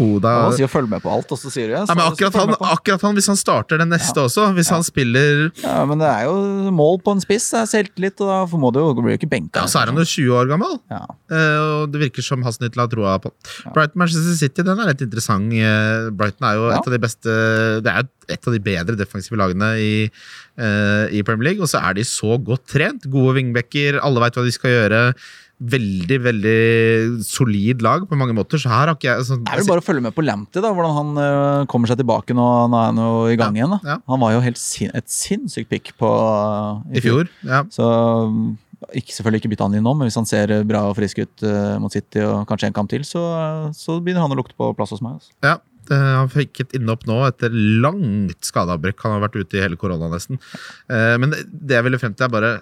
[0.00, 1.84] oh, da Han sier å følge med på alt, og så sier du ja.
[1.84, 4.84] ja, men akkurat så han, akkurat han, hvis han starter den neste også Hvis han
[4.86, 8.60] spiller Ja, men det er jo mål på en spiss, det er selvtillit, og da
[8.60, 9.62] må du jo, blir ikke benka.
[9.62, 10.76] Ja, så er han jo 20 år gammel.
[10.92, 11.02] Ja.
[11.30, 13.32] Eh, og det virker som Hasselnytt har troa på.
[13.74, 15.52] Brighton Manchester City den er litt interessant.
[15.54, 16.78] Eh, Brighton er jo Ja.
[16.78, 17.36] et av de beste
[17.84, 19.92] Det er et av de bedre defensive lagene i,
[20.58, 21.62] eh, i Premier League.
[21.62, 23.08] Og så er de så godt trent.
[23.10, 25.02] Gode vingbekker, alle veit hva de skal gjøre.
[25.60, 26.54] Veldig, veldig
[27.26, 28.56] solid lag på mange måter.
[28.62, 30.62] Så her har ikke jeg Så, Det er vel bare å følge med på Lamptey,
[30.64, 32.46] da, hvordan han øh, kommer seg tilbake nå.
[32.72, 33.74] Nå er han jo i gang Ja, igjen.
[33.76, 33.80] da.
[33.92, 33.98] ja.
[34.08, 37.28] Han var jo helt sin et sinnssykt pick på, øh, I fjor.
[37.44, 37.60] Ja.
[37.68, 38.56] Så øh,
[38.96, 41.44] ikke, selvfølgelig ikke bytte han inn nå, men hvis han ser bra og frisk ut
[41.44, 43.20] øh, mot City og kanskje en kamp til, så,
[43.76, 45.20] så begynner han å lukte på plass hos meg.
[45.20, 45.36] Altså.
[45.44, 45.58] Ja,
[45.90, 49.00] han fikk et innhopp nå etter langt skadeavbrekk.
[49.04, 50.40] Han har vært ute i hele korona nesten.
[50.88, 52.52] Eh, men det, jeg ville frem til, er bare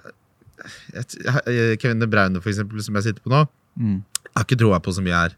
[1.80, 3.44] Kevin De Bruyne, for eksempel, som jeg sitter på nå.
[3.78, 4.00] Mm.
[4.28, 5.36] Jeg har ikke troa på så mye her.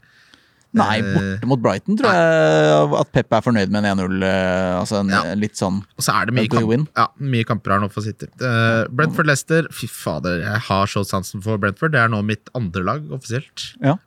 [0.73, 4.21] Nei, Eh, borte mot Brighton tror jeg at Pep er fornøyd med en 1-0.
[4.23, 5.21] øh, Altså en Ja.
[5.27, 8.01] øh, litt sånn Og så er det mye, kamp, ja, mye kamper her nå for
[8.05, 8.27] City.
[8.39, 11.91] Uh, Brentford-Lester, fy fader, jeg har så sansen for Brentford.
[11.91, 13.73] Det er nå mitt andre lag offisielt.
[13.83, 13.97] Ja.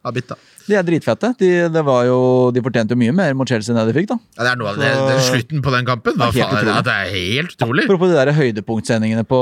[0.67, 1.35] De er dritfette.
[1.37, 4.09] De, det var jo, de fortjente jo mye mer mot Chelsea enn det de fikk,
[4.15, 4.19] da.
[4.39, 6.17] Ja, det er noe av det, det er slutten på den kampen.
[6.17, 7.85] Det er ja, det er helt utrolig.
[7.85, 9.41] Apropos de der høydepunktsendingene på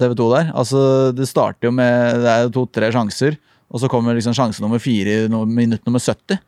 [0.00, 0.50] TV 2 der.
[0.56, 3.36] Altså, det starter jo med Det er to-tre sjanser,
[3.70, 6.38] og så kommer liksom sjanse nummer fire i minutt nummer 70.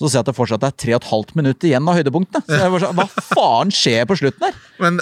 [0.00, 2.40] Så ser jeg at det fortsatt er tre og et halvt minutt igjen av høydepunktene.
[2.48, 4.58] Så jeg sånn, Hva faen skjer på slutten her?
[4.80, 4.98] Men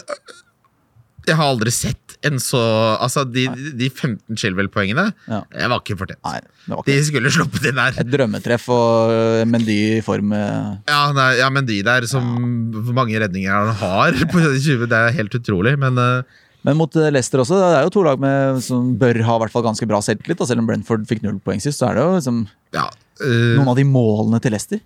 [1.28, 2.58] jeg har aldri sett en så
[2.98, 3.44] Altså, de,
[3.78, 5.42] de 15 Chilwell-poengene Ja.
[5.54, 6.18] Jeg var ikke fortjent.
[6.26, 6.88] Nei, var ikke.
[6.90, 8.00] De skulle sluppet inn der.
[8.02, 12.26] et drømmetreff og øh, Mendy i form eh, Ja, nei, ja, Mendy der som
[12.74, 12.82] ja.
[12.96, 15.76] mange redninger han har på 20, det er helt utrolig.
[15.78, 17.60] Men øh, Men mot eh, Leicester også.
[17.60, 20.42] Det er jo to lag med, som bør ha i hvert fall ganske bra selvtillit.
[20.48, 22.40] Selv om Brentford fikk null poeng sist, så er det jo liksom
[22.74, 22.88] ja,
[23.24, 24.80] noen av de målene til Leicester.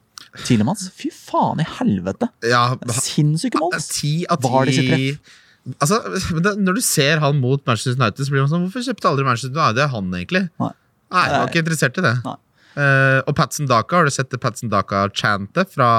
[0.46, 2.30] Tilemans, fy faen i helvete!
[2.48, 2.62] ja
[2.96, 3.74] Sinnssyke mål!
[3.84, 5.10] Ti av Var det sitt ti
[5.76, 5.98] Altså,
[6.56, 9.52] Når du ser han mot Manchester United, så blir man sånn Hvorfor kjøpte aldri Manchester
[9.52, 10.42] United det er han, egentlig?
[10.62, 10.72] Nei.
[11.12, 12.14] Nei, jeg var ikke interessert i det.
[12.80, 15.90] Eh, og Patson Daka, har du sett det Patson Daka-chantet fra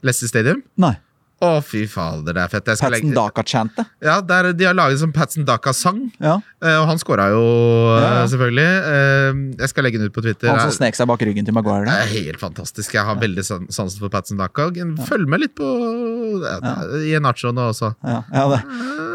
[0.00, 0.62] Leicester Stadium?
[0.80, 0.94] Nei.
[1.42, 2.68] Å, fy fader, det er fett.
[2.78, 3.88] Patson Daka-chantet.
[4.04, 6.36] Ja, der, De har laget som Patson Daka-sang, Ja.
[6.62, 8.22] eh, og han scora jo, Ja, ja.
[8.22, 8.68] eh, selvfølgelig.
[8.92, 10.48] Eh, jeg skal legge den ut på Twitter.
[10.52, 11.84] Han som snek seg bak ryggen til Maguire.
[11.90, 12.94] Det er helt fantastisk.
[12.94, 14.70] Jeg har veldig san- sansen for Patson Daka.
[15.08, 15.66] Følg med litt på
[17.02, 17.92] i Nacho nå også.
[18.06, 18.60] Ja, ja, det,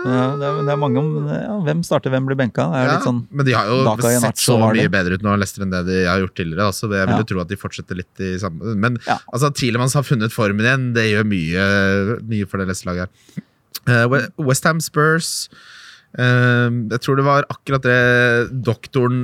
[0.03, 2.67] det, er, det er mange om ja, Hvem starter, hvem blir benka?
[2.78, 5.71] Er sånn men de har jo Daka sett så mye bedre ut nå Leicester enn
[5.73, 6.67] det de har gjort tidligere.
[6.69, 10.03] Altså, jeg vil jo tro at de fortsetter litt i samme Men altså, Tielemanns har
[10.07, 10.86] funnet formen igjen.
[10.97, 11.65] Det gjør mye,
[12.26, 13.09] mye for det Leicester-laget.
[13.88, 15.47] Uh, Westham Spurs
[16.20, 19.24] uh, Jeg tror det var akkurat det doktoren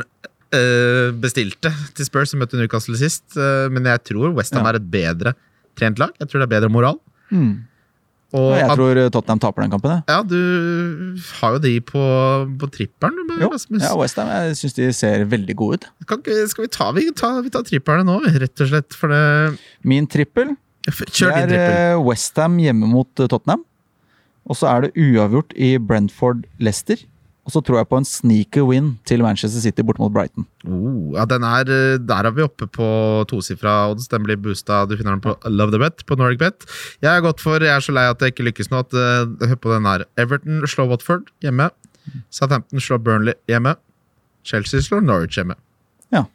[0.54, 3.26] uh, bestilte til Spurs, som møtte Newcastle sist.
[3.36, 4.72] Uh, men jeg tror Westham Ja.
[4.72, 5.36] er et bedre
[5.80, 6.12] trent lag.
[6.20, 7.00] Jeg tror det er bedre moral.
[7.32, 7.54] mm.
[8.34, 10.00] Og Jeg at, tror Tottenham taper den kampen.
[10.10, 12.02] Ja, du har jo de på,
[12.58, 12.70] på
[13.30, 13.84] med Jo, Rasmus.
[13.86, 15.86] ja, Westham jeg syns de ser veldig gode ut.
[16.10, 18.98] Kan ikke, skal vi ta, vi tar, vi tar tripperne nå, rett og slett.
[18.98, 20.56] For det Min trippel
[20.90, 23.64] Kjør din det er Westham hjemme mot eh, Tottenham.
[24.44, 27.06] Og så er det uavgjort i Brentford-Leicester.
[27.44, 30.46] Og så tror jeg på en sneaker win til Manchester City bort mot Brighton.
[30.64, 32.88] Oh, ja, den er, eh, der er vi oppe på
[33.28, 34.08] tosifra odds.
[34.12, 34.86] Den blir boosta.
[34.88, 36.68] Du finner den på Love the Bet på Nordic Bet.
[37.04, 38.84] Jeg er godt for, jeg er så lei at det ikke lykkes nå.
[38.84, 40.06] at eh, Hør på den her.
[40.18, 41.70] Everton slår Watford hjemme.
[42.32, 43.76] Southampton slår Burnley hjemme.
[44.44, 45.56] Chelsea slår Norwich hjemme.
[46.12, 46.26] Ja.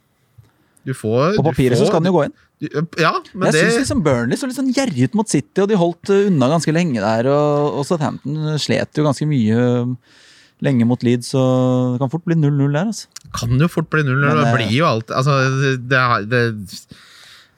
[0.85, 2.37] Du får På papiret så skal den jo gå inn.
[2.59, 5.69] Ja, men Jeg det synes liksom Burnley så litt sånn gjerrig ut mot City, og
[5.71, 7.29] de holdt eh, unna ganske lenge der.
[7.31, 10.17] Og, og Southampton slet jo ganske mye eh,
[10.67, 11.43] lenge mot Leeds, så
[11.95, 12.89] det kan fort bli 0-0 der.
[12.91, 13.07] altså.
[13.39, 14.25] kan jo fort bli null.
[14.25, 15.39] Men, Det det blir jo alt Altså,
[15.79, 16.03] det,
[16.33, 16.43] det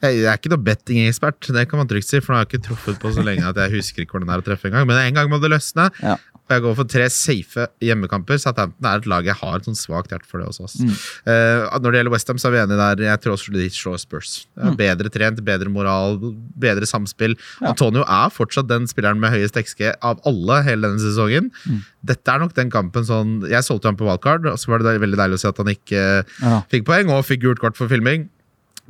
[0.01, 2.67] jeg er ikke noe bettingekspert, det kan man trygt si, for nå har jeg ikke
[2.71, 4.87] truffet på så lenge at jeg husker ikke hvordan det er å treffe engang.
[4.89, 5.91] Men en gang må det løsne.
[6.01, 6.15] Ja.
[6.51, 8.39] Og jeg går for tre safe hjemmekamper.
[8.43, 10.67] Southampton er et lag jeg har et sånn svakt hjerte for det også.
[10.83, 10.89] Mm.
[11.23, 13.03] Uh, når det gjelder Westham, så er vi enige der.
[13.07, 14.33] Jeg tror også de slår Spurs.
[14.59, 14.75] Mm.
[14.81, 16.19] Bedre trent, bedre moral,
[16.59, 17.37] bedre samspill.
[17.61, 17.71] Ja.
[17.71, 21.47] Antonio er fortsatt den spilleren med høyest XG av alle hele denne sesongen.
[21.63, 21.79] Mm.
[22.11, 24.97] Dette er nok den kampen sånn Jeg solgte ham på wildcard, og så var det
[24.99, 26.03] veldig deilig å se at han ikke
[26.43, 26.61] Ja.
[26.67, 28.27] fikk poeng og fikk gult kort for filming.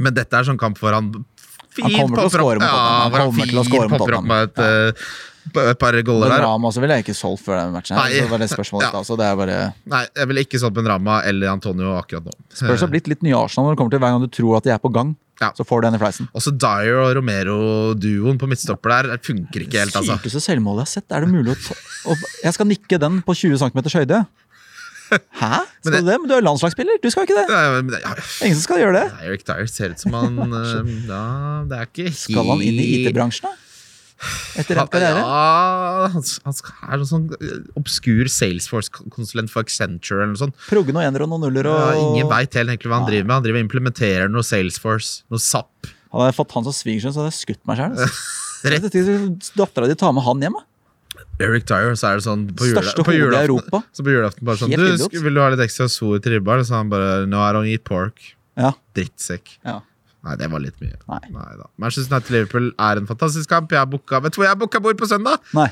[0.02, 1.12] Men dette er sånn kamp hvor han
[1.80, 3.02] Han kommer til å score mot Tottenham.
[3.02, 4.32] Han kommer til å score mot Tottenham.
[5.52, 6.44] et, par goller der.
[6.44, 7.98] Rama også ville jeg ikke solgt før den matchen.
[7.98, 9.02] Nei, så var det spørsmålet ja.
[9.08, 9.58] så det er bare
[9.90, 12.36] Nei, jeg ville ikke solgt Benrama eller Antonio akkurat nå.
[12.54, 14.68] Spørs har blitt litt nye Arsenal når det kommer til hver gang du tror at
[14.68, 15.16] de er på gang.
[15.42, 15.50] Ja.
[15.58, 16.28] Så får du den i fleisen.
[16.38, 20.20] Også Dyer og Romero-duoen på midtstopper der det funker ikke helt, altså.
[20.20, 21.08] Sykeste selvmålet jeg har sett.
[21.10, 24.22] Er det mulig å ta Jeg skal nikke den på 20 cm høyde.
[25.12, 25.58] Hæ?
[25.82, 26.18] Skal det- du det?
[26.22, 27.00] Men du er landslagsspiller.
[27.04, 27.48] Du skal jo ikke det.
[27.52, 28.14] Nei, men ja,
[28.46, 29.08] Ingen som skal gjøre det.
[29.28, 31.26] Eric Dyer ser ut som han eh, Ja,
[31.68, 33.58] det er ikke helt Skal han inn i IT-bransjen, da?
[34.62, 35.18] Etter endt karriere?
[35.18, 36.58] Ja, han, han
[36.94, 40.60] er en sånn eh, obskur Salesforce-konsulent for Accenture eller noe sånt.
[40.70, 43.26] Progge noen enere og noen nuller og Ja, ingen veit helt egentlig hva han driver
[43.26, 43.34] med.
[43.40, 45.90] Han driver og implementerer noe Salesforce, noe SAP.
[46.14, 47.98] Hadde jeg fått han som svigersønn, så hadde jeg skutt meg sjøl.
[48.72, 49.50] Rett.
[49.58, 50.68] Dattera di tar med han hjem, da.
[51.46, 53.46] Eric Dyer, så er det sånn på, jula, Største på hodet i.
[53.48, 53.82] Europa.
[53.96, 56.60] Så på julaften bare sånn Helt du, Vil du ha litt ekstra sor til ribba?
[56.68, 58.22] Så han bare No, I don't eat pork.
[58.60, 58.74] Ja.
[58.98, 59.56] Drittsekk.
[59.66, 59.80] Ja.
[60.22, 60.98] Nei, det var litt mye.
[61.10, 61.22] Nei.
[61.58, 61.66] da.
[61.82, 63.72] Manchester United-Liverpool er en fantastisk kamp.
[63.74, 65.42] Jeg har booka, vet du hvor jeg booka bord på søndag?
[65.58, 65.70] Nei,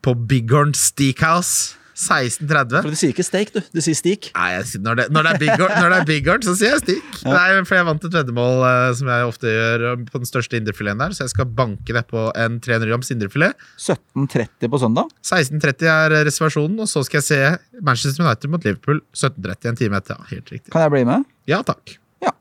[0.00, 1.74] På Bighorn Steakhouse.
[2.00, 2.80] 16.30.
[2.80, 3.60] for du sier ikke steak, du.
[3.76, 4.30] Du sier steak.
[4.32, 6.82] Nei, jeg, når, det, når, det er Bighorn, når det er Bighorn, så sier jeg
[6.84, 7.08] stik.
[7.26, 7.34] Ja.
[7.34, 10.56] Nei, for jeg vant et veddemål uh, som jeg ofte gjør eh, på den største
[10.56, 13.66] indrefileten der, så jeg skal banke det på en 300 grams indrefilet.
[13.76, 15.10] 17.30 på søndag.
[15.26, 20.00] 16.30 er reservasjonen, og så skal jeg se Manchester United mot Liverpool 17.30 en time
[20.00, 20.16] etter.
[20.16, 20.72] Ja, helt riktig.
[20.72, 21.28] Kan jeg bli med?
[21.50, 21.98] Ja takk.
[22.24, 22.32] Ja.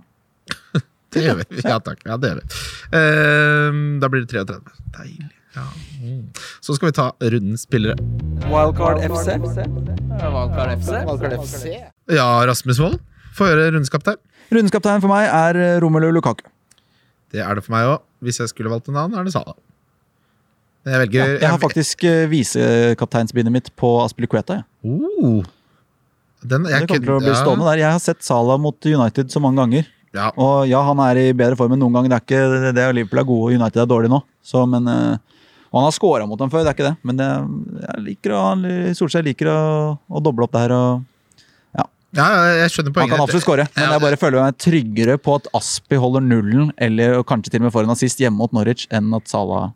[1.11, 1.65] Det gjør vi.
[1.65, 2.05] Ja takk.
[2.07, 2.63] Ja, det gjør vi.
[2.95, 4.79] Uh, da blir det 33.
[4.95, 5.33] Deilig.
[5.55, 5.65] Ja.
[6.01, 6.27] Mm.
[6.61, 7.95] Så skal vi ta rundens spillere.
[8.49, 9.37] Wildcard FC.
[9.39, 10.91] Wildcard FC.
[11.07, 11.63] Wildcard FC.
[12.09, 12.99] Ja, Rasmus Wold,
[13.37, 14.19] få høre rundens kaptein.
[14.49, 16.45] Rundens kaptein for meg er eh, Romelu Lukaku.
[17.29, 18.05] Det er det for meg òg.
[18.25, 19.55] Hvis jeg skulle valgt en annen, er det Salah.
[20.83, 24.61] Men jeg velger Jeg har faktisk uh, visekapteinsbindet mitt på Aspilicueta.
[24.61, 24.89] Ja.
[24.89, 25.45] Oh.
[26.41, 27.81] Den, Det jeg kommer til å bli ja, stående der.
[27.83, 29.89] Jeg har sett Salah mot United så mange ganger.
[30.15, 32.07] Ja, Og ja, han er i bedre form enn noen gang.
[32.09, 34.21] Det er ikke det, Liverpool er gode, og United er dårlig nå.
[34.41, 35.38] Så, men, eh,
[35.69, 36.97] og han har scora mot dem før, det er ikke det.
[37.05, 37.29] Men det,
[37.85, 38.43] jeg liker å,
[38.97, 39.61] Solskjær liker å,
[40.09, 40.73] å doble opp der.
[40.73, 41.07] Og,
[42.17, 42.25] ja,
[42.63, 43.11] jeg skjønner poenget.
[43.13, 46.23] han kan absolutt skåre, men Ja, jeg bare føler meg tryggere på at Aspi holder
[46.25, 49.69] nullen, eller kanskje til og med får en assist hjemme mot Norwich, enn at Salah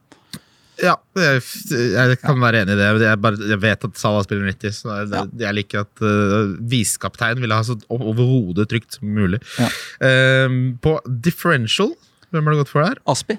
[0.81, 2.87] Ja, jeg, jeg kan være enig i det.
[3.05, 7.43] Jeg, bare, jeg vet at Salah spiller 90, så det, jeg liker at uh, visekaptein
[7.43, 9.37] ville ha så overhodet trygt som mulig.
[9.61, 9.69] Ja.
[10.09, 11.93] Ehm, på differential,
[12.33, 12.97] hvem har du gått for der?
[13.13, 13.37] Aspi.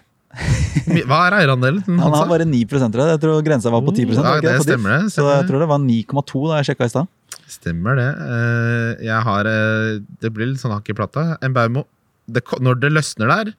[1.09, 1.83] Hva er eierandelen?
[2.01, 3.15] Han har bare 9 av jeg.
[3.15, 5.69] Jeg tror grensa var på 10 Oh, ja, det stemmer det, Så jeg tror det
[5.71, 7.11] var 9,2 da jeg sjekka i stad.
[7.55, 8.09] Stemmer det.
[8.25, 11.27] Eh, jeg har eh, Det blir litt sånn hakk i plata.
[11.45, 11.85] Mbaumo.
[12.27, 13.53] Det, når det løsner der,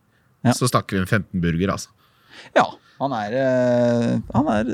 [0.45, 0.53] Ja.
[0.53, 1.89] så snakker vi om 15 burger, altså.
[2.57, 2.65] Ja,
[2.99, 4.69] han er eh, Han er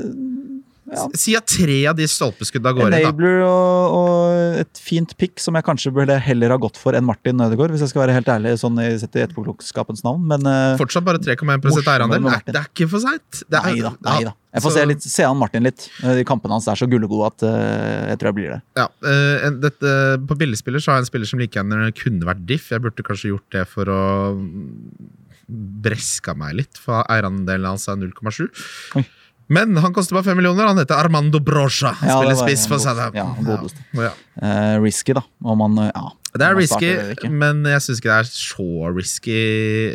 [0.92, 3.00] ja, Si at tre av de stolpeskudda går inn, da.
[3.06, 7.06] enabler og, og et fint pick som jeg kanskje burde heller ha gått for enn
[7.08, 10.26] Martin Ødegaard, hvis jeg skal være helt ærlig, sånn i etterpåklokskapens navn.
[10.28, 12.28] Men eh, Fortsatt bare 3,1 Morsommere eierandel.
[12.46, 13.42] Det, er- ikke for seint.
[13.56, 13.94] Nei da.
[14.04, 14.34] Nei da.
[14.52, 15.86] Jeg får så- se, litt, se an Martin litt.
[16.04, 18.60] Eh, De kampene hans er så gullegode at uh, jeg tror jeg blir det.
[18.76, 19.94] Ja, uh, dette,
[20.28, 22.68] på billigspiller så har jeg en spiller som like gjerne kunne vært diff.
[22.74, 24.02] Jeg burde kanskje gjort det for å
[24.36, 25.08] mm,
[25.84, 28.46] breska meg litt, for eierandelen hans er 0,7.
[29.52, 30.70] Men han koster bare 5 millioner.
[30.70, 31.92] Han heter Armando Brocha.
[32.00, 33.46] Han Ja, spiller spiss for Southampton.
[33.46, 34.08] ja.
[34.08, 34.12] Ja.
[34.40, 35.22] Uh, risky, da.
[35.44, 36.10] Om man eh, Ja.
[36.32, 36.90] Det er risky,
[37.28, 39.34] men jeg syns ikke det er så risky.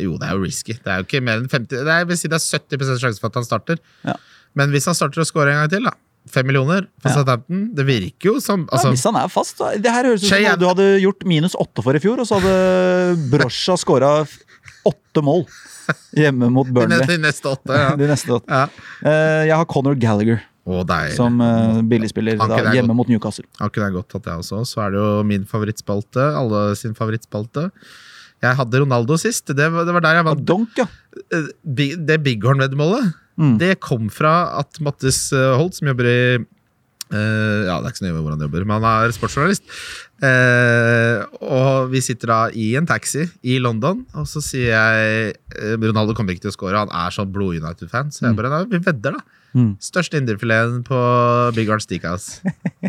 [0.03, 0.76] Jo, det er jo risky.
[0.78, 3.24] Det er jo ikke mer enn 50 det er, vil si det er 70 sjanse
[3.24, 3.80] for at han starter.
[4.05, 4.14] Ja.
[4.53, 5.95] Men hvis han starter å score en gang til, da.
[6.30, 7.10] Fem millioner for.
[7.16, 7.64] Southampton.
[7.74, 9.72] Det virker jo som altså, hvis han er fast, da.
[9.82, 12.38] Det her høres ut som du hadde gjort minus åtte for i fjor, og så
[12.38, 14.12] hadde Brocha scora
[14.88, 15.47] åtte mål
[16.22, 17.06] hjemme mot Burnley.
[17.08, 17.74] de neste åtte.
[17.78, 17.96] Ja.
[18.00, 18.48] De neste åtte.
[18.52, 18.68] Ja.
[19.06, 20.82] Uh, jeg har Conor Gallagher Oh,
[21.16, 22.98] som uh, billigspiller da, hjemme godt.
[23.00, 23.46] mot Newcastle.
[23.56, 24.58] Har ikke det godt tatt, jeg også.
[24.68, 26.26] Så er det jo min favorittspalte.
[26.36, 27.70] Alle sin favorittspalte.
[28.44, 29.48] Jeg hadde Ronaldo sist.
[29.56, 30.44] Det var, det var der jeg vant.
[30.50, 30.90] Donk, ja.
[31.32, 33.60] Eh, Det Bighorn-veddemålet, Mm.
[33.62, 36.20] det kom fra at Mattis Holt, som jobber i
[37.12, 39.66] eh, Ja, det er ikke så nøye hvor han jobber, men han er sportsjournalist.
[40.18, 45.76] Uh, og vi sitter da i en taxi i London, og så sier jeg uh,
[45.78, 48.10] Ronaldo kommer ikke til å score, han er sånn blod United-fan.
[48.14, 49.43] Så jeg bare da, vi vedder, da.
[49.58, 49.72] Mm.
[49.82, 50.97] Største indrefileten på
[51.58, 52.41] Bighorn Steakhouse.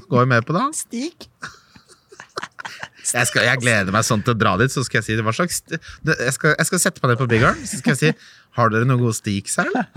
[0.08, 0.64] Går vi med på det?
[0.80, 1.28] Stik.
[3.08, 5.32] Jeg, skal, jeg gleder meg sånn til å dra dit, så skal jeg si hva
[5.32, 8.10] slags Jeg skal, jeg skal sette meg ned på Big Arm, så skal jeg si
[8.58, 9.88] Har dere noen gode steaks her, eller?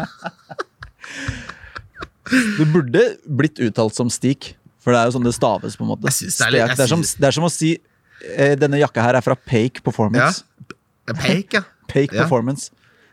[2.58, 5.92] Du burde blitt uttalt som stik, for det er jo sånn det staves, på en
[5.94, 6.08] måte.
[6.10, 7.76] Det er litt- det, er som, det er som å si
[8.36, 10.44] eh, denne jakka her er fra Pake Performance.
[11.08, 11.14] Ja.
[11.92, 12.24] Pake Ja.
[12.24, 12.72] Performance.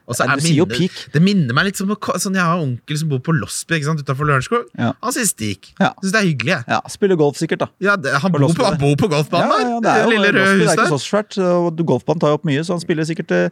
[0.08, 1.12] Ja, er jo minner- peak.
[1.12, 4.24] Det minner meg litt som sånn, Jeg har en onkel som bor på Losby utafor
[4.24, 4.64] Lørenskog.
[4.78, 4.94] Ja.
[5.02, 5.74] Han sier stik.
[5.78, 5.90] Ja.
[6.00, 6.54] Syns det er hyggelig.
[6.54, 6.64] jeg.
[6.68, 7.68] Ja, Spiller golf sikkert, da.
[7.78, 10.10] Ja, det, han, På bor på, han bor på golfbanen Ja, ja, det er jo
[10.14, 12.72] Lille røde Losby, det er ikke så svært, og golfbanen tar jo opp mye, så
[12.72, 13.50] han spiller sikkert eh,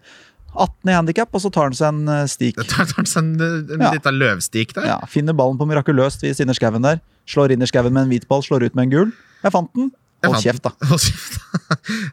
[0.56, 2.56] 18 i handikap, og så tar han seg en eh, stik.
[2.72, 3.34] Tar han seg en,
[3.76, 3.92] en Ja.
[3.94, 4.88] liten løvstik der.
[4.94, 7.00] Ja, finner ballen på mirakuløst vis inni skauen der.
[7.28, 9.14] Slår inn i skauen med en hvit ball, slår ut med en gul.
[9.44, 9.92] Jeg fant den.
[10.26, 10.72] Hold kjeft, da.
[10.88, 11.36] Hold kjeft.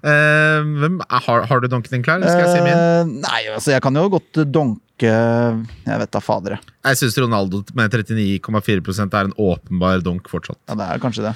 [0.03, 2.77] Er- har, har du donken din klar, eller skal jeg si min?
[2.77, 4.79] Uh, nei, altså, jeg kan jo godt eh, donke
[5.09, 6.73] Jeg vet da fader, jeg.
[6.85, 10.59] Jeg syns Ronaldo med 39,4% er en åpenbar donk fortsatt.
[10.69, 11.33] Ja, det er kanskje det.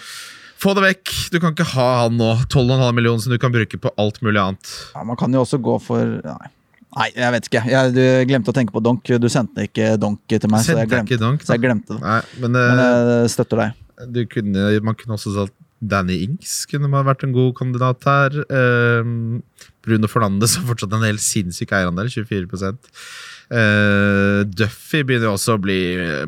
[0.57, 1.11] Få det vekk!
[1.33, 2.31] Du kan ikke ha han nå.
[2.49, 4.71] 12,5 millioner som du kan bruke på alt mulig annet.
[4.95, 6.49] Ja, man kan jo også gå for Nei,
[6.97, 7.63] nei jeg vet ikke.
[7.71, 9.05] Jeg du glemte å tenke på donk.
[9.07, 11.63] Du sendte ikke donk til meg, så Sendte jeg jeg glemte, ikke donk, så jeg
[11.63, 12.01] glemte det.
[12.03, 13.79] Nei, men, Men eh, jeg støtter deg.
[14.13, 18.37] du kunne, man kunne også sagt Danny Ings kunne man vært en god kandidat her.
[18.49, 19.37] Uh,
[19.85, 25.79] Bruno Fernandes har fortsatt en helt sinnssyk eierandel, 24 uh, Duffy begynner også å bli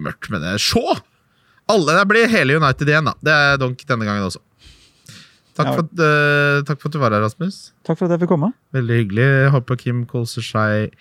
[0.02, 0.60] mørkt med det.
[0.62, 1.02] Shaw!
[1.70, 3.18] Alle det blir hele United igjen, da.
[3.22, 4.42] Det er donk denne gangen også.
[5.58, 7.58] Takk, for, at, uh, takk for at du var her, Rasmus.
[7.88, 8.52] Takk for at jeg fikk komme.
[8.76, 9.26] Veldig hyggelig.
[9.26, 10.94] Jeg håper Kim koser seg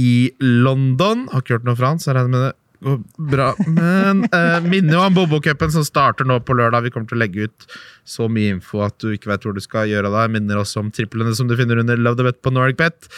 [0.00, 1.28] i London.
[1.30, 2.98] Har ikke hørt noe fra han, så jeg regner med det går
[3.30, 3.50] bra.
[3.66, 6.86] Men uh, minner jo om Bobo-cupen som starter nå på lørdag.
[6.86, 7.68] Vi kommer til å legge ut
[8.08, 10.26] så mye info at du ikke vet hvor du skal gjøre det.
[10.26, 13.10] Jeg minner også om triplene som du finner under Love the Bet på Nordic Bet.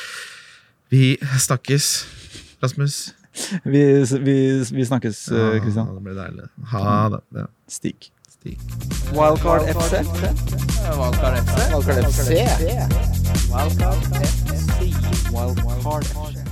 [0.93, 1.93] Vi snakkes,
[2.65, 3.03] Rasmus.
[3.65, 3.85] Vi,
[4.21, 6.51] vi, vi snakkes, Ja, eh, det blir deilig.
[6.75, 7.23] Ha det.
[7.39, 8.11] Ja, Stig.
[8.43, 8.59] Stig.
[9.15, 10.03] Wildcard FC.
[10.99, 11.59] Wildcard FC.
[11.71, 12.31] Wildcard FC.
[13.53, 14.93] Wildcard FC.
[15.31, 16.52] Wildcard FC.